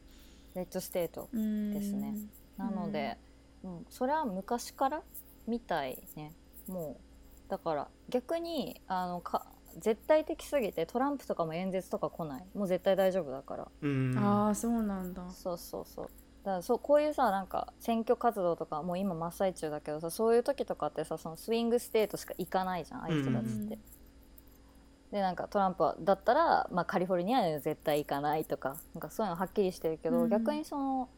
[0.54, 1.72] red state うん。
[1.72, 2.14] ですね。
[2.56, 3.18] なので、
[3.62, 3.86] うん。
[3.88, 5.02] それは昔から
[5.46, 6.32] みたいね。
[6.68, 9.46] もうだから逆にあのか
[9.78, 12.44] 絶対的すぎてトランプとかも演説とか来ない。
[12.54, 13.68] もう絶対大丈夫だから。
[13.80, 14.18] うん。
[14.18, 15.28] ああそうなんだ。
[15.30, 16.10] そうそうそう。
[16.44, 23.78] だからそうこういうさなんか選挙活動とかもう今真っ最中だけどさそういう時とかってさその swing state しか行かないじゃんああいう人たちって。
[25.12, 30.30] うんでなんかトランプはだったら、まあ、カリフォルニアには絶対行かないとかなんかそういうのはっきりしてるけど、うん。
[30.30, 31.08] 逆にその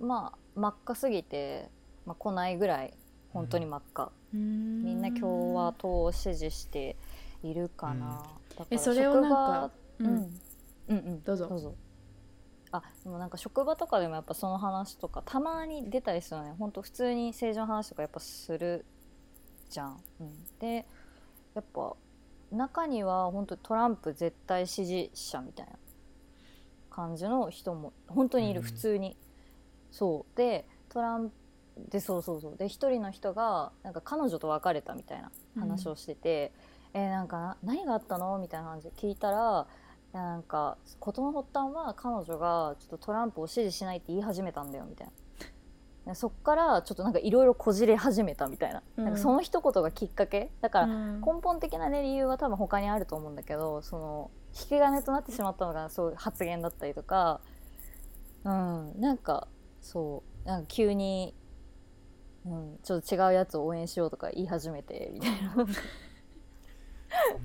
[0.00, 1.70] まあ真っ赤すぎて、
[2.04, 2.92] まあ、来ないぐらい
[3.32, 6.96] 本当に真っ赤、みみんな共和党を支持して
[7.42, 10.06] いるかな、だからえそれをなんかうん。
[10.06, 10.30] うん
[10.88, 11.22] うん。
[11.22, 11.46] どうぞ。
[11.48, 11.74] どうぞ。
[12.70, 16.54] あでもなんか職場とかでもやっぱその話とかたまに出たりするのね。
[16.58, 18.84] 本当普通に政治の話とかやっぱする
[19.70, 20.86] じゃん、うん、で
[21.54, 21.96] やっぱ
[22.50, 25.72] 中には本当トランプ絶対支持者みたいな
[26.90, 29.16] 感じの人も本当にいる、うん普通に。
[29.90, 30.36] そう。
[30.36, 31.34] でトランプ
[31.90, 32.56] でそうそうそう。
[32.56, 36.52] で一人の人がなんか彼女と別れたみたいな話をしてて、
[36.94, 39.66] えーなんかな何があったのみたいな感じで聞いたら
[40.12, 45.12] なんか事の発端は彼女がちょっとトランプを支持しないって言い始めたんだよみたいな。
[45.12, 45.18] で
[46.14, 49.04] そっからちょっとなんかいろいろこじれ始めたみたいな,、うん。
[49.04, 50.50] なんかその一言がきっかけ？
[50.60, 51.20] だからうん。
[51.20, 57.40] 根本的な、ね、理由は多分他にあると思うんだけどその引き金となってしまったのがそういう発言だったりとか。
[58.44, 59.48] うんなんか
[59.80, 61.34] そうなんか急に、
[62.46, 65.54] うん、ちょっと違うやつを応援しようとか言い始めてみたいな。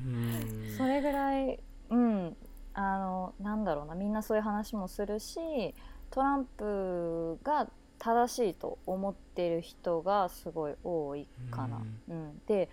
[0.06, 0.76] うん。
[0.78, 1.60] それぐらい
[1.90, 2.38] うん。
[2.76, 5.76] あのなんだろうなみんなそういう話もするし
[6.10, 7.70] トランプが
[8.04, 11.82] 正しいと思ってる人がすごい多いかな。
[12.10, 12.42] うん。
[12.48, 12.70] で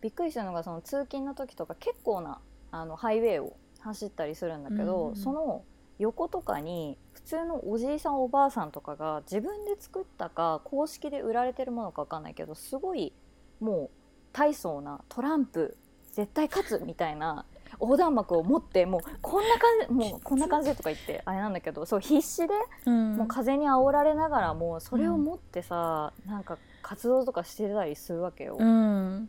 [0.00, 2.40] びっくりしたのがその通勤の時とか結構な
[2.72, 5.64] あのハイウェイを走ったりするんだけど、うんその
[5.98, 13.12] 横とかに普通のおじいさんおばあさんとかが自分で作ったか公式で売られてるものか分かんないけどすごい
[13.60, 13.90] もう
[14.32, 15.76] 大層なトランプ
[16.12, 17.44] 絶対勝つみたいな
[17.80, 22.54] 横断幕を持ってもうこんな感じもうこんな感じでとか言ってあれなんだけどそう必死で
[22.86, 23.16] うん。
[23.16, 28.56] もう風に煽られながらもそれを持ってさ、なんか活動とかしてたりするわけよ。
[28.58, 29.28] うん。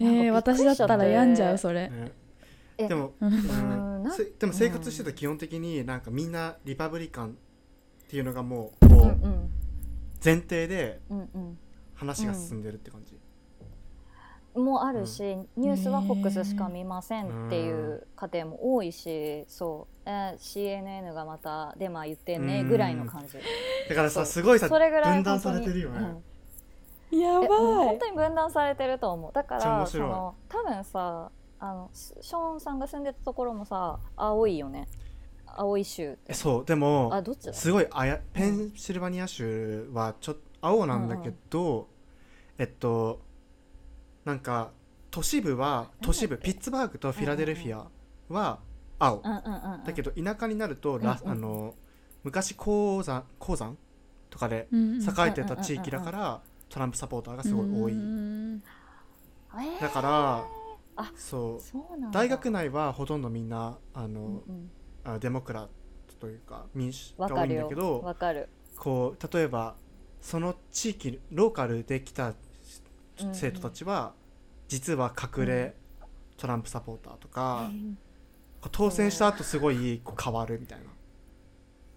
[0.00, 2.12] えー、私だったら病んじゃうそれ、ね
[2.78, 4.02] えでも、うん。
[4.38, 7.32] でも生活してたら基本的になんかみんなリパブリカンっ
[8.08, 8.86] ていうのがもう
[10.24, 11.58] 前提でうん
[11.94, 13.20] 話が進んでるって感じ、うん、
[14.54, 15.22] もあるし、
[15.56, 23.38] ニュースは FOX しか見ませんっていう家庭も多いしそう、えー CNN がまたデマ言ってんねぐらいの感じ。
[23.88, 25.98] だからさすごいさそれぐらい分断されてるよね、
[27.12, 27.18] うん。
[27.18, 27.48] やばい。
[27.48, 29.32] 本当に分断されてると思う。
[29.32, 34.88] だからその多分さあのシショーンさんが住んでたところもさ青いよね。
[35.46, 36.20] 青い州って。
[36.28, 36.64] えそう。
[36.64, 37.52] でもあどっちだ？
[37.52, 41.88] すごいあやペンシルバニア州はちょっと青なんだけど、
[42.58, 43.20] えっと
[44.24, 44.70] なんか
[45.10, 47.88] 都市部は都市部ピッツバーグとフィラデルフィア
[48.28, 48.58] は
[48.98, 49.22] 青、
[49.84, 51.36] だけど田舎になるとラ、うんうん。
[51.36, 51.74] あの
[52.22, 53.76] 昔鉱山鉱山
[54.30, 57.94] とかでうん栄えてた地域だから、トランプサポーターがすごい多い、
[59.80, 60.44] だから
[60.96, 61.62] あそう。
[61.62, 64.70] そう大学内はほとんどみんなあの、うんうん。
[65.04, 65.66] あデモクラッ
[66.08, 68.48] トというか民主が多いんだけどわかる。
[68.76, 69.76] こう例えば
[70.20, 72.32] その地域ローカルで来た
[73.32, 74.14] 生徒たちは、
[74.68, 75.74] 実は隠れ
[76.36, 77.70] トランプサポーターとか、
[78.60, 80.78] こう当選した後すごいこう変わるみたい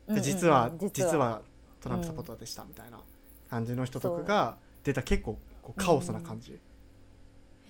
[0.08, 1.42] な、で実は、実は。
[1.80, 3.00] トランプサポーターでしたみたいな
[3.52, 6.60] 感じの人とかが出た結構こうカオスな感じ、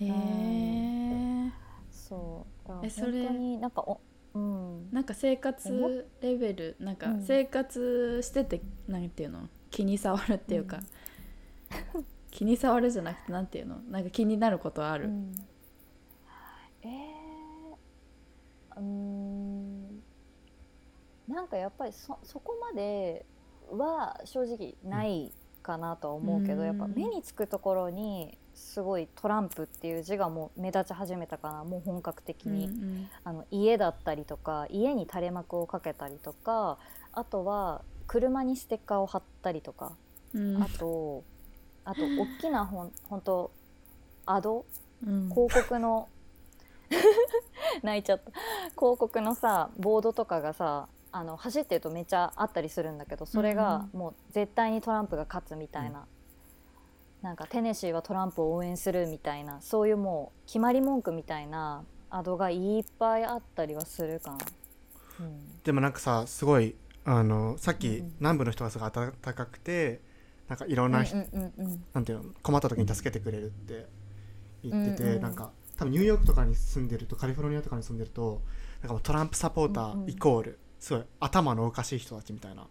[0.00, 1.52] へえ
[1.90, 2.72] そう。
[2.82, 4.00] えそれ本当になんかお
[4.32, 4.90] うん。
[4.90, 7.22] なんか生活レベルなんかうん。
[7.22, 9.46] 生活しててなんていうの？
[9.70, 10.80] 気に障るっていうか、
[12.30, 13.76] 気に障るじゃなくてなんていうの？
[13.90, 15.34] なんか気になることはある、うん。
[16.82, 20.02] えー、うーん。
[21.26, 23.24] なんかやっぱりそそこまで
[23.70, 26.66] は正直ないかなとは思うけど、うん。
[26.66, 36.78] やっぱ目につくところにすごいトランプっていう字がもう目立ち始めたかなもう本格的に、うんあの家だったりとか家に垂れ幕をかけたりとか
[37.12, 39.92] あとは車にステッカーを貼ったりとか。
[40.34, 40.62] うんうん。
[40.62, 41.24] あと
[41.88, 43.50] あと大きなほん本当
[44.26, 44.66] アド？
[45.06, 45.30] うん。
[45.30, 46.08] 広告の
[47.82, 48.30] 泣いちゃった。
[48.70, 56.06] 広告のさボードとかがさあの走ってるとめっちゃあったりするんだけどそれがもう絶対にトランプが勝つみたいな、
[57.22, 64.38] なんかテネシーはトランプを応援するみたいなそういうもう決まり文句みたいなアドがいっぱいあったりはするかな。
[65.20, 65.62] うん。
[65.62, 66.76] でもなんかさすごい
[67.06, 68.14] あのさっきうんうん。
[68.18, 70.02] 南部の人がすごい暖かくて
[70.48, 73.86] なんかいろんななんていうの困った時に助けてくれるって
[74.62, 78.42] 言ってて、うんうんなんか多分ニューヨークとかに住んでるとカリフォルニアとかに住んでると
[78.80, 82.66] なんかもうトランプサポーターイコールすごい頭のおかしい人たちみたいな。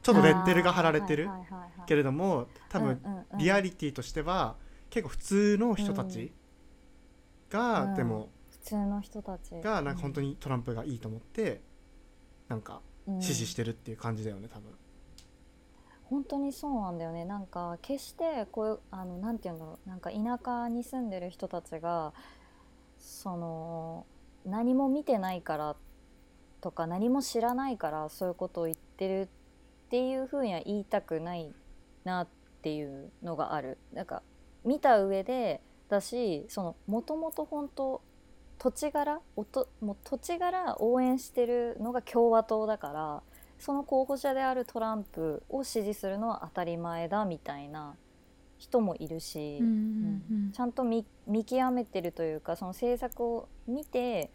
[0.00, 1.30] ちょっとレッテルが貼られてる
[1.86, 3.00] けれども多分
[3.38, 4.54] リアリティとしては
[4.90, 6.30] 結構普通の人たち
[7.50, 7.94] が、うん。
[7.94, 9.60] でも普通の人たち。
[9.60, 11.62] がなんか本当にトランプがいいと思って
[12.48, 13.22] なんかうん。
[13.22, 14.70] 支持してるっていう感じだよね多分。
[16.14, 17.24] 本当にそうなんだよね。
[17.24, 19.88] なんか決してこういうあのなんて言うんだろう。
[19.88, 22.12] なんか田舎に住んでる人たちが
[22.98, 24.06] その
[24.46, 25.76] 何も見てないから
[26.60, 29.28] とか何も知らないからそういうことを言ってるっ
[29.90, 31.52] ていうふうには言いたくない
[32.04, 32.28] なっ
[32.62, 33.78] ていうのがある。
[33.92, 34.22] なんか
[34.64, 38.02] 見た上でだしそのもともと本当
[38.58, 43.22] 土地柄おともう土地柄応援してるのが共和党だから
[43.58, 47.96] その候補者であるトランプを支持するのは当たり前だみたいな
[48.58, 54.30] 人もいるし、うんうんちゃんと見見極めてるというかその政策を見て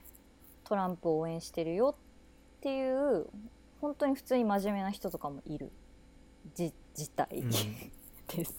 [0.65, 1.95] トランプを応援してるよ
[2.57, 3.27] っていう
[3.79, 5.71] 本当に普通に真面目な人とかもいる。
[6.53, 7.27] じ事態。
[7.31, 7.49] うん。
[8.27, 8.53] です。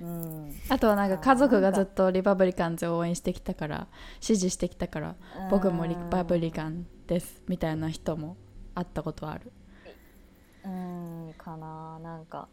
[0.00, 0.54] うん。
[0.68, 3.88] あとはなんか家族がずっとリパブリカンズを応援してきたから
[4.20, 5.16] 支持してきたから
[5.50, 8.36] 僕もリパブリカンですみたいな人も
[8.80, 9.52] 会ったことある？
[10.64, 12.48] うんかななんか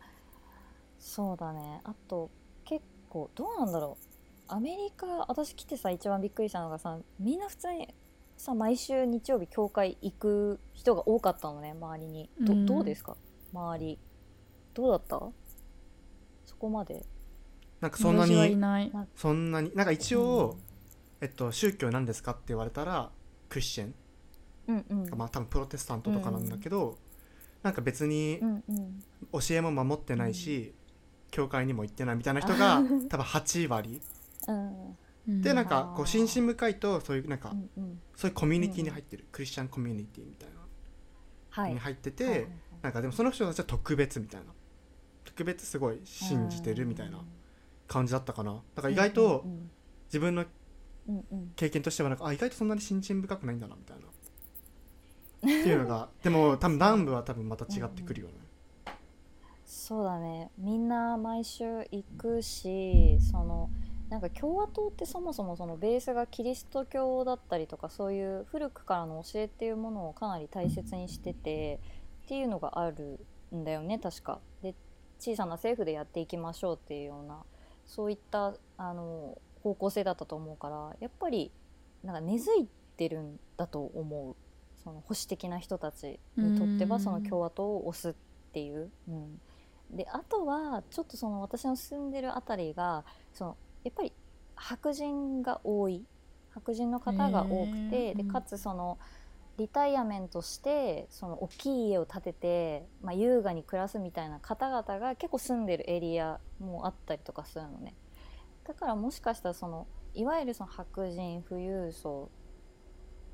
[0.99, 1.82] そうだね。
[1.84, 2.30] あと
[2.65, 4.03] 結構どうなんだろう。
[4.49, 7.93] アメリカ私来てさ一番びっくりしたのがさみんな普通に
[8.38, 12.30] さ毎週日曜日教会行く人が多かったのね周りに。
[12.41, 12.65] ど,、うん。
[12.65, 13.15] どうですか？
[13.53, 13.99] 周り。
[14.73, 15.19] どうだった？
[16.45, 17.05] そこまで。
[17.80, 18.91] なんかそんなにない。
[19.15, 20.57] そんなになんか一応、
[21.21, 23.11] えっと、宗教なんですかって言われたら
[23.49, 23.93] クリスチャン、
[24.68, 25.18] うんうん。
[25.18, 26.97] まあ多分プロテスタントとかなんだけど、
[27.63, 29.03] なんか別にうんうん。
[29.34, 30.74] 教えも守ってないし、
[31.32, 34.01] 教会にも行ってないみたいな人が 多分8割。
[34.47, 34.88] うん。
[34.89, 34.97] うん
[35.41, 38.01] でなんかこう心身深いとそういうなんか、うんうん。
[38.15, 40.55] そういうコミュニティに入ってる、クリスチャンコミュニティみたいな。
[41.49, 41.74] はい。
[41.74, 42.47] に入ってて、はい
[42.82, 44.53] なんかでもその人たちは特別みたいな。
[45.26, 47.26] 特別すごい信じてるみたいな
[47.88, 48.61] 感じだったかな。
[48.76, 49.70] だから意外とうん
[50.05, 50.45] 自分の
[51.09, 51.51] うんうん。
[51.55, 54.03] 経験としてはなんかあ意外とそんなに心身深くないんだなみたいな
[55.38, 58.34] っていうのがでも多分南部は多分また違ってくるよね。
[59.66, 60.50] そうだね。
[60.58, 63.70] みんな毎週行くしその
[64.10, 71.80] なんか共和党ってそもそもそのベースがキリスト教だったりとかそういう古くからの教えっていうものをかなり大切にしてて
[72.26, 73.20] っていうのがある
[73.54, 74.40] んだよね確か。
[74.62, 74.74] で
[75.20, 77.44] 小さな政府でやっていきましょうっていうような
[77.86, 81.52] そういったあの方向性だったと思うからやっぱり
[82.04, 84.36] なんか根付いてるんだと思う。
[84.88, 87.02] その保守的な人たちにとってはうん。
[87.02, 88.14] その共和党を推すっ
[88.54, 88.90] ていう。
[89.10, 89.42] うん。
[89.92, 94.14] であとはちょっとその私の住んでるあたりがそのやっぱり
[94.56, 96.06] 白人が多い。
[96.54, 98.98] 白人の方が多くへてでかつその
[99.58, 107.94] リタイアメントしてその大きい家を建てて、まあ、優雅に暮らすみたいな方々が結構住んでるエリアもあったりとかするのね。
[108.66, 109.86] だからもしかしたらその
[110.16, 112.32] いわゆるその白人富裕層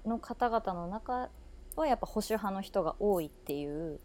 [0.05, 1.29] の方々の中
[1.81, 3.99] はやっぱ保守派の人が多いっていう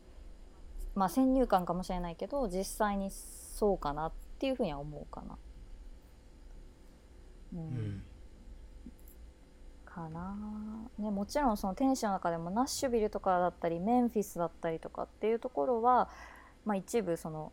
[0.94, 5.38] まあ先入観かもしれないけど実際にそうかなっていうふうには思うかな。
[7.54, 7.58] うん。
[7.58, 8.02] うん
[9.98, 10.36] かな。
[10.98, 16.08] ね、もちろんその天使の中でもナッシュビルとかだったりメンフィスだったりとかっていうところは、
[16.64, 17.52] まあ、一部その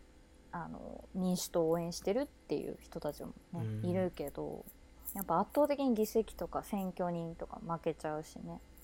[0.52, 3.90] あの民主党を応援してるっていう人たちも、ねうん。
[3.90, 4.64] いるけど
[5.16, 8.44] やっぱ圧倒的に議席とか選挙人とか負けちゃうしね。
[8.48, 8.75] うん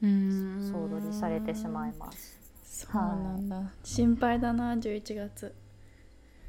[0.00, 2.38] 総取りされてしまいます。
[2.62, 5.54] そうなんだ、心配だな11月。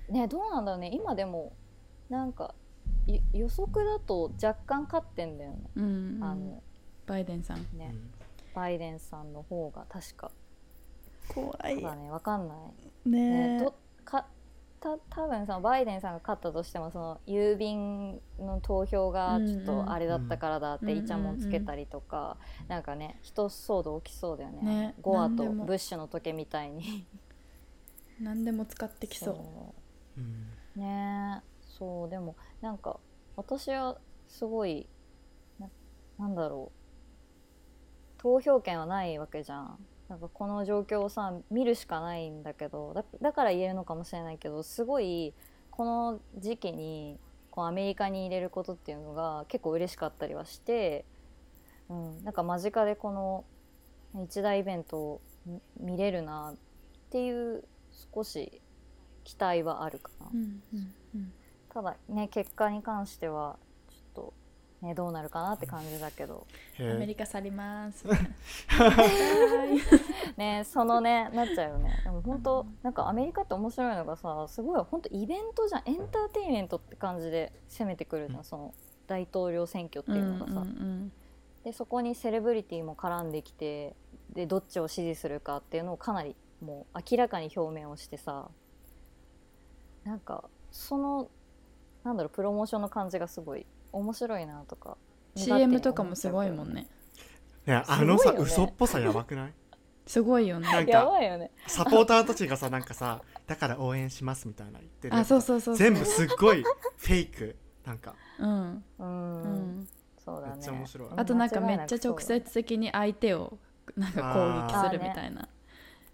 [0.10, 0.90] ねどうなんだろうね。
[0.94, 1.54] 今でも
[2.10, 2.54] なんか
[3.08, 5.58] い予測だと若干勝ってんだよね。
[5.76, 6.64] うんあの
[7.06, 7.58] バイデンさん。
[7.78, 7.94] ね。
[8.54, 10.32] バイデンさんの方が確か。
[11.28, 11.82] 怖い。
[11.82, 12.12] ただね。
[12.12, 12.56] わかんな
[13.06, 13.10] い。
[13.10, 13.76] ねね、と
[14.06, 14.28] か
[14.82, 22.38] た多分そのバイデンさんが勝ったとしてもその郵便の投票がちょっとあれだったからだってうんうんイチャモンつけたりとか、
[22.68, 24.62] なんかね人騒動起きそうだよね。
[24.62, 27.06] ねゴアとブッシュの時みたいに。
[28.20, 29.36] 何でも使ってきそう。
[30.18, 30.80] うんう。
[30.80, 31.44] ね。
[31.62, 33.00] そうでもなんか
[33.36, 33.98] 私は
[34.28, 34.90] すごい
[35.60, 35.70] な
[36.18, 36.82] なんだろう。
[38.18, 39.80] 投票権はないわけじゃん
[40.12, 45.34] なんかこの状況をさ見るしかないんだけどだだから言えるのかもしれないけどすごい
[45.70, 47.18] この時期に
[47.50, 51.06] こうアメリカに入れることっていうのが結構嬉しかったりはして、
[51.88, 53.46] うん、なんか間近でこの
[54.26, 56.58] 一大イベントを見見れるなっ
[57.10, 57.64] ていう
[58.14, 58.62] 少し
[59.24, 61.32] 期期待はあるかな、うんうんうん。
[61.74, 63.56] ただね結果に関しては
[64.82, 66.46] ねどうなるかなって感じだけど。
[66.80, 68.06] アメへリカ去ります。
[70.38, 72.02] ねそのねなっちゃうよね。
[72.04, 75.84] でも本当なんかアメリカって面白いのがさすごい本当イベントじゃん。
[75.86, 78.44] エンターテインメントって感じで攻めてくるじゃん、うん。
[78.44, 78.74] その
[79.08, 80.66] 大統領選挙っていうのがさ、
[81.64, 83.96] でそこにセレブリティも絡んできて
[84.32, 88.50] でどっちを支持するかっていうのをかなりもう明らかに表明をしてさ。
[90.04, 91.30] なんかその
[92.04, 94.92] なんだろうプロモーションの感じがすごい面白いなとか。
[94.92, 96.88] うん CM とかもすごいもんね。
[97.66, 97.76] ね。
[97.76, 97.84] ね。
[97.88, 99.54] あのさ、ね嘘っぽさやばくない？
[100.06, 100.68] すごいよね。
[100.70, 101.52] なんかやばいよね。
[101.68, 105.90] サポーターたちがさなんかさだから応援しますみたいな言ってるあ、そうそうそうそう。
[105.90, 107.56] 全部すっごいフェイク。
[107.86, 108.14] なんか。
[108.40, 108.84] うん。
[109.00, 109.88] うん、うん。
[110.18, 110.54] そうだね。
[110.56, 111.10] めっちゃ面白い。
[111.16, 113.58] あとなんかめっちゃ直接的に相手を
[113.96, 115.48] なんか攻撃するみたいな。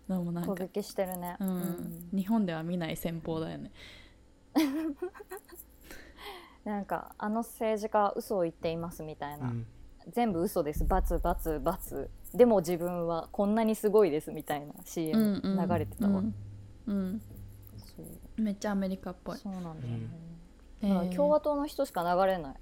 [0.07, 3.71] のもなんか、攻撃してるね、うん、日本では見ない戦法だよね。
[6.67, 9.65] なんかあの政治家は嘘を言っていますみたいな、うん。
[10.11, 10.83] 全部嘘です。
[10.83, 16.35] バツバツバツでも自分はこんなにすごいですみたいな CM 流れてたわ、うん。
[16.87, 17.21] うん。
[17.77, 18.03] そ
[18.37, 18.41] う。
[18.41, 19.37] めっちゃアメリカっぽい。
[19.37, 20.09] そうなんだよね、
[20.81, 21.15] えだからー。
[21.15, 22.55] 共和党の人しか流れない。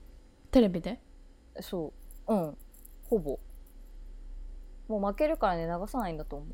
[0.52, 1.02] テレビで？
[1.62, 1.92] そ
[2.28, 2.34] う。
[2.34, 2.58] うん。
[3.10, 3.40] ほぼ。
[4.88, 6.48] もう負けるからね流さないんだと思う。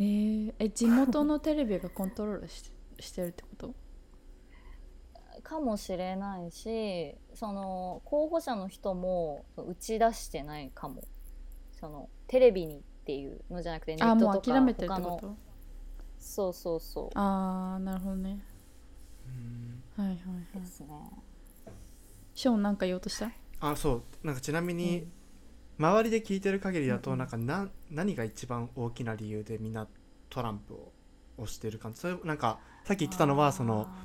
[0.00, 2.70] えー、え地元のテレビがコントロールし
[3.00, 3.74] してるってこと？
[5.44, 11.04] かもしれないしその候補者の人も打ち出してないかも。
[11.78, 15.36] そのテレビにっていうのじゃなくてネットとか諦めてるっ他のてこと？
[16.18, 18.38] そうそうそああなるほどね。
[19.98, 20.44] うんはいはいはい。
[20.56, 20.88] うですね。
[22.34, 23.30] ショーンなんか言おうとした？
[23.60, 24.26] あそう。
[24.26, 25.06] なんかちなみに、
[25.78, 29.86] 周りで聞いてる限りだとなんかな何が一番大きな理由でみんな
[30.30, 30.92] トランプを
[31.38, 32.00] 推してる感じ？
[32.00, 33.52] それなんかさっき言ってたのは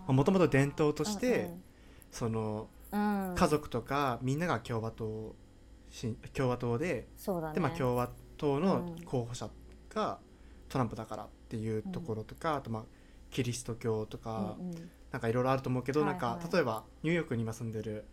[0.07, 1.63] もともと伝統として、うん
[2.11, 5.35] その家族とかみんなが共和党
[5.91, 7.07] し共和党で
[7.53, 9.03] で、まあ、共和党のうん。
[9.03, 9.47] 候補者
[9.93, 10.17] が
[10.69, 12.83] トランプだからっていうところとか、あとまあ
[13.29, 14.89] キリスト教とか、うんうん。
[15.11, 16.19] なんかいろいろあると思うけど、はいはい。
[16.19, 18.05] なんか例えばニューヨークに今住んでる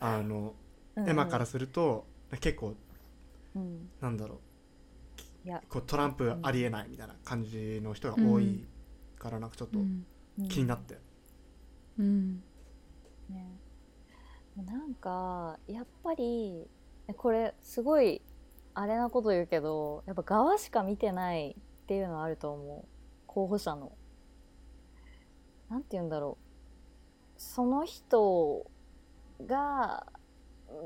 [0.00, 0.54] あの、
[0.96, 1.04] うん。
[1.04, 2.06] うんエマからすると
[2.40, 2.74] 結構
[3.54, 3.88] うん。
[4.00, 4.40] なんだろ
[5.46, 8.66] うこうトランプありえないみたいな感じの人が多い
[9.18, 10.06] からなんかちょっとうん。
[10.48, 10.98] 気になって、
[11.98, 12.42] うん。
[13.28, 13.58] ね、
[14.56, 16.66] なんかやっぱり
[17.08, 18.22] えこれすごい
[18.74, 22.88] あれなこと言うけどやっぱ側しか見てないっていうのはあると思う。
[23.26, 23.92] 候補者の。
[25.68, 27.40] なんて言うんだろう。
[27.40, 28.70] その人
[29.46, 30.06] が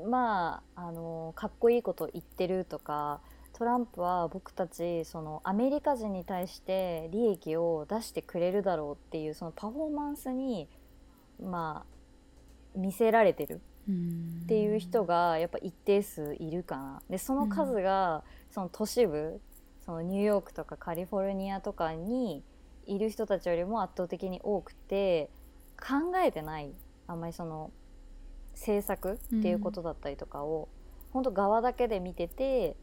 [0.07, 3.21] まああのかっこいいこと言ってるとか
[3.53, 10.67] トランプは僕たちそのアメリカ人に対して利益を出してくれるだろうっていうそのパフォーマンスに
[11.41, 17.01] まあ見せられてるうんっていう人がやっぱ一定数いるかな。
[17.09, 19.39] でその数がその都市部
[19.85, 22.43] そのニューヨークとかカリフォルニアとかに
[22.85, 25.29] いる人たちよりも圧倒的に多くて
[25.77, 26.71] 考えてない
[27.07, 27.71] あんまりその
[28.53, 30.69] 政策っていうことだったりとかを、
[31.11, 32.75] 本当側だけで見てて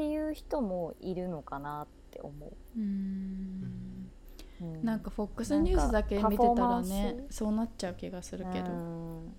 [0.00, 2.52] っていう人もいるのかなって思う。
[2.74, 4.10] うん。
[4.62, 4.82] うん。
[4.82, 8.72] なんか FOX ニュースだけ見てたらねそうなっちゃう気がするけど。
[8.72, 9.34] うん。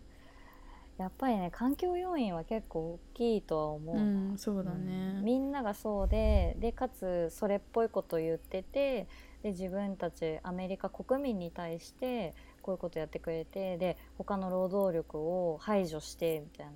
[1.00, 3.96] やっぱりね環境要因は結構大きいとは思う。
[3.96, 4.86] うな、んそうだうん。
[4.86, 9.08] ねみんながそうででかつそれっぽいことを言ってて
[9.42, 16.74] で自分たちアメリカ国民に対してこういうことやってくれてで他の労働力を排除してみたいな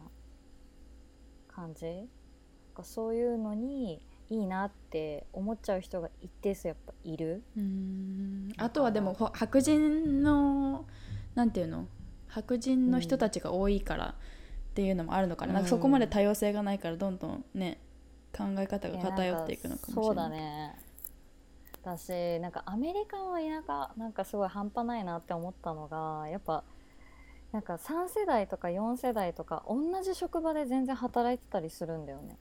[1.49, 2.09] 感じ
[2.75, 3.99] かそういうのに
[4.29, 7.43] いいなって思っちゃう人が一定数やっぱいる。
[7.57, 8.49] うん。
[8.57, 10.85] あとはでもほ白人の
[11.33, 11.87] なんていうの？
[12.27, 17.79] 白人の人たちが多いからっていうのもあるのかな,、なんかそこまで多様性がないからどんどんね
[18.35, 20.05] 考え方が偏っていくのかもしれない。
[20.05, 20.85] そうだね。
[21.81, 26.63] 私なんかアメリカの田舎なんかすごい半端ないなって思ったのがやっぱ
[27.51, 32.37] なんか3世代とか4世代とか同じ職場で全然働いてたりするんだよね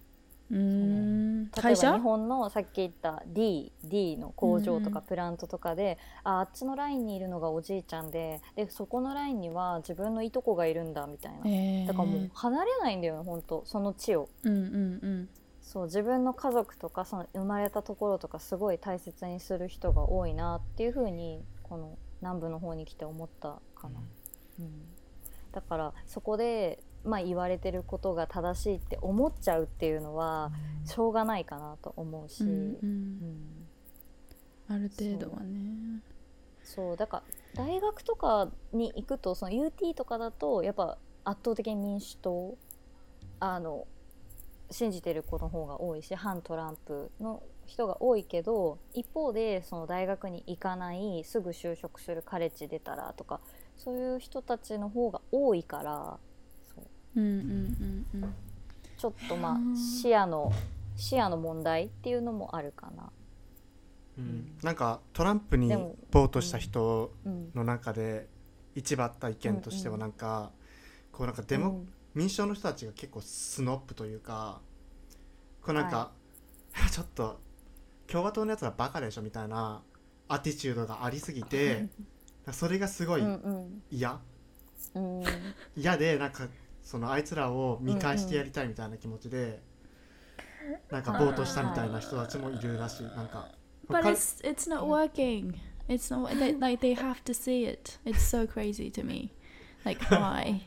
[0.50, 1.44] うーん。
[1.44, 1.92] 例えば会社？
[1.94, 4.92] 日本のさっき言った D, D の工場とうん。
[4.92, 13.62] かプラントとかで、ああっちのラインにいるのがおじいちゃんででそこのラインには自分のいとこがいるんだみたいな、えー、だからもう離れないんだよね本当。
[13.64, 14.28] その地を。
[14.42, 14.64] うんうん
[15.02, 15.28] うん。
[15.62, 24.00] そう自分の家族とかその生まれたところとかすごい大切にする人が多いなっていう風にこの南部の方に来て思ったかな、
[24.60, 24.70] うん。
[25.52, 30.52] だからそこで、まあ、言われてることが正しいって思っちゃうっていうのは
[30.84, 33.12] しょうがないかなと思うし、うんううん。
[33.20, 33.66] ん
[34.68, 36.00] ある程度はね。
[36.62, 36.96] そう。
[36.96, 37.22] だか
[37.56, 42.56] ら大学とかに行くとその UT とかだとやっぱ圧倒的に民主党
[43.40, 43.86] あの
[44.70, 53.40] 信じてる子の方が多いし反トランプの人が多いけど一方でその大学に行かないすぐ就職するカレッジ出たらとか
[53.76, 56.18] そういう人たちの方が多いから
[58.96, 60.52] ちょっとまあ視野の
[60.96, 63.10] 視野の問題っていうのもあるかな。
[64.18, 64.52] うん。
[64.62, 65.68] なんかトランプに
[66.10, 67.50] ボートした人うん。
[67.54, 68.28] の中で
[68.74, 70.06] 一番あった意見としてはうんうん。
[70.06, 70.50] なんか、
[71.12, 71.88] こうなんかデモ、うん。
[72.14, 74.60] 民主党の人たちが結構スノップというか
[75.62, 76.12] こうなんか、
[76.92, 77.40] ちょっと
[78.06, 79.82] 共和党のやつらバカでしょみたいな
[80.28, 81.88] アティチュードがありすぎて
[82.52, 84.20] それがすごいうん嫌、
[84.94, 85.20] うん。
[85.20, 85.24] うん。
[85.76, 86.48] 嫌でなんか
[86.84, 89.62] そのあいつらを見返してやりたいみたいな気持ちで、
[90.90, 93.48] なんかボートしたみたいな人たちもいるらしいなんか
[93.88, 95.54] But か it's it's not working.
[95.88, 97.98] It's not they, like they have to see it.
[98.04, 99.32] It's so crazy to me.
[99.84, 100.62] Like why?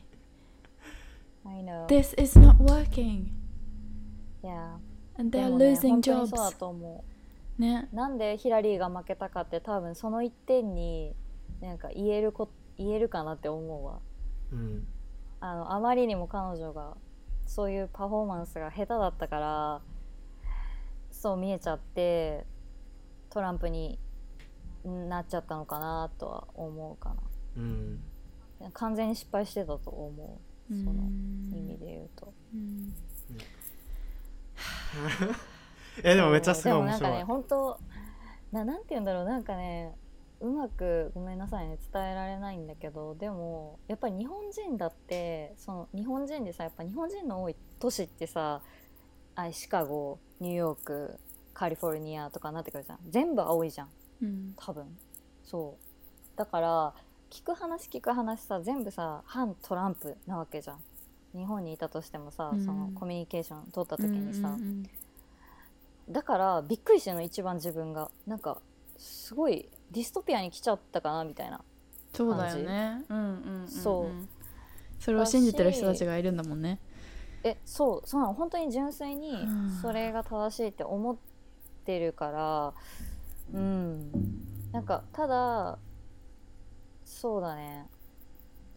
[1.46, 1.86] I know.
[1.86, 3.30] this is not working.
[4.42, 4.78] Yeah.
[5.16, 6.36] And で they're losing 本当に jobs.
[6.36, 7.04] そうだと思
[7.58, 7.88] ね。
[7.92, 7.96] う。
[7.96, 11.14] なんでヒラリーが負けたかって多分その一点に
[11.60, 14.00] なんか言えるこ言えるかなって思うわ。
[14.52, 14.86] うん
[15.40, 16.96] あのあまりにも彼女が
[17.46, 19.80] そういうパフォーマンスが下手だったから
[21.10, 22.44] そう見えちゃって
[23.30, 23.98] トランプに
[24.84, 27.14] なっちゃったのかなとは思うか
[27.56, 28.00] うん。
[28.60, 30.40] な完全に失敗してたと思
[30.70, 30.74] う。
[30.74, 30.92] その
[31.56, 32.32] 意味で言うと。
[32.54, 32.94] うん。
[36.04, 36.78] えでもめっちゃすごい。
[36.78, 37.80] でも面白い、なんかね本当
[38.52, 39.24] ななんて言うんだろう。
[39.24, 39.96] なんかね
[40.40, 48.62] うまくごめんなさいね伝えられないんだけどでもやっぱり日本人だってその日本人でさやっぱ日本人の多い都市ってさ
[49.34, 51.18] あシカゴニューヨーク
[51.58, 52.98] カリフォルニアとかなってくるじゃん。
[53.10, 53.88] 全部青いじゃん。
[54.22, 54.54] うん。
[54.56, 54.84] 多分。
[55.42, 56.38] そう。
[56.38, 56.94] だから
[57.30, 60.78] 聞く話聞く話さ全部さ反トランプなわけじゃん。
[61.36, 62.64] 日本にいたとしてもさ、うん。
[62.64, 64.64] そのコミュニケーション取った時にさ、うんうんう
[66.10, 66.12] ん。
[66.12, 68.12] だからびっくりしてるの一番自分が。
[68.24, 68.58] なんか
[68.96, 71.62] すごいディストピアに来ちゃったかなみたいな
[72.12, 73.04] そうだよね。
[73.08, 73.28] うんうんう
[73.58, 73.68] んうん。
[73.68, 74.28] そう。
[74.98, 76.80] それを信じてる人たちがいるんだもんね。
[77.44, 78.34] えそうそうなの。
[78.34, 81.16] 本当に純粋にうんそれが正しいって思っ
[81.84, 82.74] てるから
[83.54, 84.10] うん。
[84.72, 85.78] なんかただ
[87.04, 87.86] そうだね。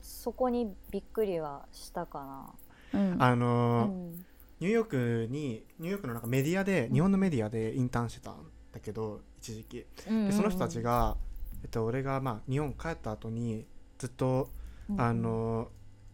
[0.01, 2.53] そこにびっくりはしたか
[2.93, 3.15] うん。
[3.19, 4.25] あな、のーうん。
[4.59, 8.35] ニューヨークにニューヨークのなんかメディアで日本のメディアでインターンしてた
[8.71, 9.85] んだけど一時期。
[10.07, 11.17] でその人たち、が、
[11.63, 13.65] えっと、俺がまあ日本帰った後に
[13.97, 14.49] ずっと
[14.89, 15.01] うんうん。
[15.01, 15.67] あの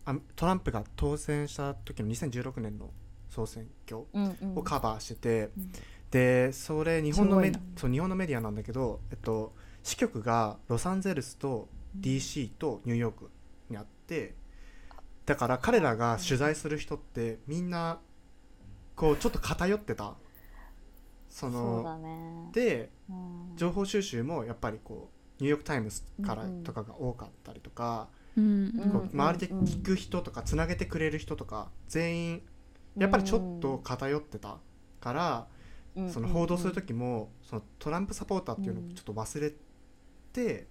[0.05, 2.89] あトランプが当選した時の2016年の
[3.29, 4.57] 総選挙うんうん。
[4.57, 5.71] をカバーしてて、うん。
[6.11, 9.53] でそれ日本のメそう日本のメディアなんだけど、えっと、
[9.83, 11.67] 支局がロサンゼルスと
[11.99, 13.29] DC とニューヨーク
[13.69, 14.35] にあって
[15.25, 17.99] だから彼らが取材する人ってみんな
[18.95, 20.15] こうちょっと偏ってた
[21.37, 22.49] そそうだのね。
[22.51, 23.53] でうん。
[23.55, 28.89] 情報収集もやっぱりこうニューヨーク・タイムズからとかが多かったりとか、うんうん。
[28.91, 32.41] こう周りで聞く人とかつなげてくれる人とか全員
[32.97, 34.57] やっぱりちょっと偏ってた
[34.99, 35.47] から、
[35.95, 39.51] うんその報道する時もそのトランプサポーターっていうのをうんちょっと忘れ
[40.31, 40.67] て、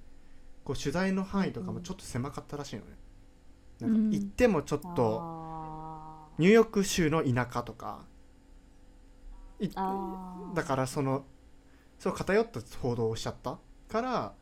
[0.62, 2.88] こう取材の範囲とかもちょっと狭かったらしいのね。
[3.80, 3.90] なん。
[3.90, 8.04] うんか行ってもちょっとニューヨーク州の田舎とか
[10.54, 11.24] だからその
[11.98, 13.58] そう偏った報道をしちゃった
[13.88, 14.34] から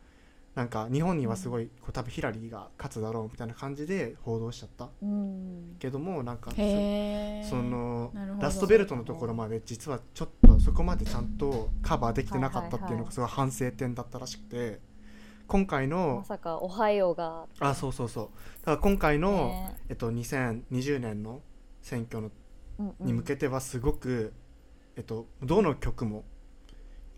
[0.54, 4.88] なんか日本にはすごいこう多分ヒラリーが勝つだろうみたいな感じで報道しちゃった。
[5.02, 5.76] うん。
[5.80, 6.52] けどもなんか。
[6.52, 14.80] そのラストベルトのところまで実はちょっとそこまでちゃんとカバーできてなかったっていうのがすごい反省点だったらしくて
[15.46, 17.46] 今回のまさかオハイオが。
[17.58, 18.26] あそうそうそう。
[18.60, 19.76] だから今回の、ね。
[19.88, 21.42] えっと、2020年の
[21.82, 22.30] 選挙の
[23.00, 24.32] に向けてはすごく、
[24.96, 26.24] えっと、どの局も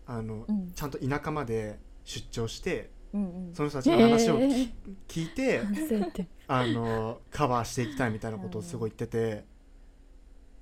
[0.07, 0.73] あの、うん。
[0.73, 3.55] ちゃんと田舎まで出張してうんうん。
[3.55, 4.70] その人たちの話をき、へー。
[5.09, 6.28] 聞いて。
[6.48, 9.44] あのカバーしていきたいみたいなことをすごい言ってて、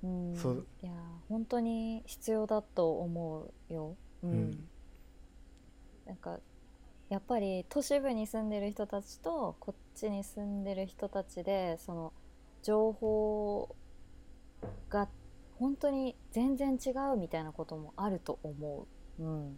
[0.03, 0.35] うん。
[0.35, 0.65] そう。
[0.81, 0.91] いや
[1.29, 4.31] 本当に必要だと思うよ、うん。
[4.31, 4.69] うん。
[6.07, 6.39] なんか
[7.09, 12.13] やっぱり都市部に住んでる人たちとこっちに住んでる人たちでその
[12.63, 13.75] 情報
[14.89, 15.07] が
[15.57, 18.87] 本当に全然違うみたいなこともあると思
[19.19, 19.57] う、うん、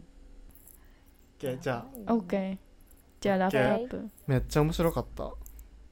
[1.38, 1.74] OK じゃ
[2.06, 2.12] あ。
[2.12, 2.58] あ OK
[3.20, 4.08] じゃあラップアップ。
[4.26, 5.32] めっちゃ面白かった。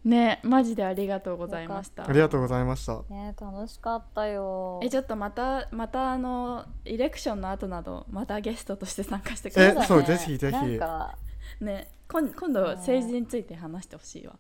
[0.04, 2.08] ねマジでありがとうございました。
[2.08, 3.02] ありがとうございました。
[3.10, 4.80] ね楽しかったよ。
[4.82, 10.52] えちょっとまたまたあのイレクションの後などまたゲストとして参加してくえださだねそうぜひぜひ。
[10.52, 11.18] なんか
[11.60, 14.36] いね今今度政治について話してほしいわ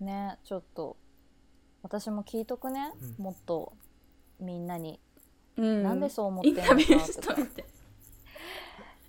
[0.00, 0.38] ね。
[0.44, 0.98] ちょっと
[1.82, 3.74] 私も聞いとくね、うもっと
[4.40, 5.00] みんなに、
[5.56, 5.82] うん。
[5.82, 7.36] なんでそう思ってインんのかとか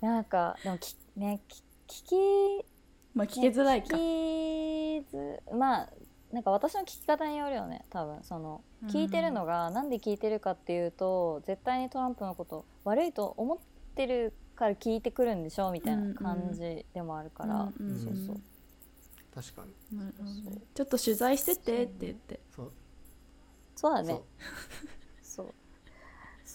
[0.00, 2.66] なんかでもきねき聞き
[3.14, 5.92] まあ聞きづらいか、聞きずまあ
[6.32, 8.22] なんか私の聞き方によるよね多分。
[8.22, 13.58] そのうん聞いてるのがなんで聞いてるかっていうと絶対にトランプのこと悪いと思っ
[13.94, 17.98] てるから聞いてくるんでしょみたいな感じでもあるから、うんうん。
[17.98, 18.40] そうそう。
[19.34, 19.98] 確かに。
[19.98, 20.58] なるほどね。
[20.74, 22.40] ちょっと取材しててって言って。
[22.54, 22.72] そう。
[23.76, 24.20] そうだね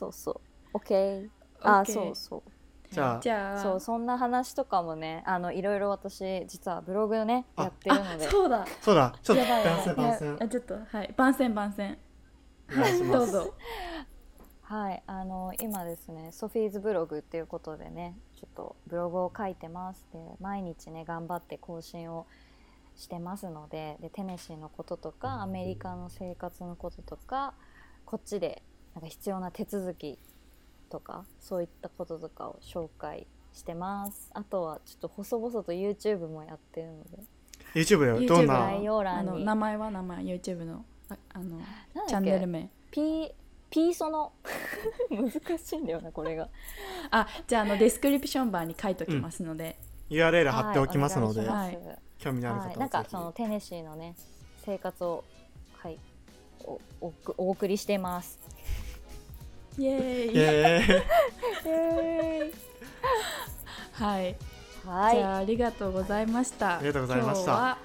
[0.01, 0.33] そうそう。
[0.33, 0.41] そうそ
[0.73, 1.29] う OK
[1.61, 2.41] あ OK そうそう。
[2.91, 3.19] じゃあ。
[3.19, 3.57] じゃあ。
[3.61, 8.65] そうそんな話とかもねあのいろいろ私実はブログねあやってるのあでそうだ。
[8.81, 9.13] そうだ。
[9.21, 11.13] ちょっと番宣番宣あちょっとはい。
[11.15, 11.97] 番宣番宣。
[12.71, 13.53] お願い どうぞ。
[14.63, 20.07] はい、あの今ですねソフィーズブログっていうことでねちょっとブログを書いてます。
[20.13, 22.25] で毎日ね頑張って更新を
[22.95, 27.53] してますのででテネシーのこととかアメリカの生活のこととか
[28.05, 28.63] こっちで
[28.95, 30.17] なんか必要な手続き
[30.89, 34.29] とかそういったこととかを紹介してます。
[34.33, 37.23] あとはちょっと細々と YouTube もやってるので。
[37.73, 38.59] YouTube でどんな？
[38.59, 39.31] 概要あ欄に。
[39.31, 40.23] の名前は名前。
[40.23, 41.59] YouTube のああの
[42.07, 42.69] チャンネル名。
[42.91, 43.31] P,
[43.69, 44.33] P ソの？
[45.09, 46.49] 難しいんだよなこれが。
[47.11, 49.77] あじゃああの description bar に書いておきますので、
[50.09, 51.79] URL 貼っておきますので、はい
[52.19, 54.15] 興味のある方ははい、なんかそのテネシーのね
[54.63, 55.23] 生活を
[55.77, 55.97] はい
[56.63, 58.40] おおお送りしてます。
[59.77, 62.53] イエーイイエーイ
[63.93, 64.35] はい、
[64.85, 65.15] はい。
[65.15, 66.77] じゃあありがとうございました。
[66.77, 67.77] ありがとうございました。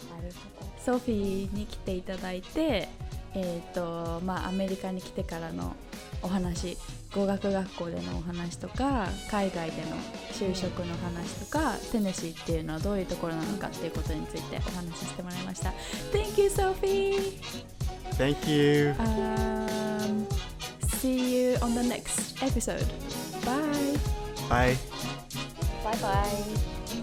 [0.84, 2.88] ソフィーに来ていただいて
[3.34, 5.74] えっ、とまあアメリカに来てからの
[6.22, 6.78] お話
[7.14, 9.96] 語学学校でのお話とか海外での
[10.32, 15.72] 就職の話とかテネシーっていうのはどういうところなのかっていうことについてお話ししてもらいました。
[16.12, 17.40] Thank you Sophie!
[18.12, 18.94] Thank you.
[18.98, 20.26] Um,
[21.06, 22.86] see you on the next episode.
[23.44, 23.96] Bye.
[24.48, 24.76] Bye.
[25.84, 27.02] Bye bye.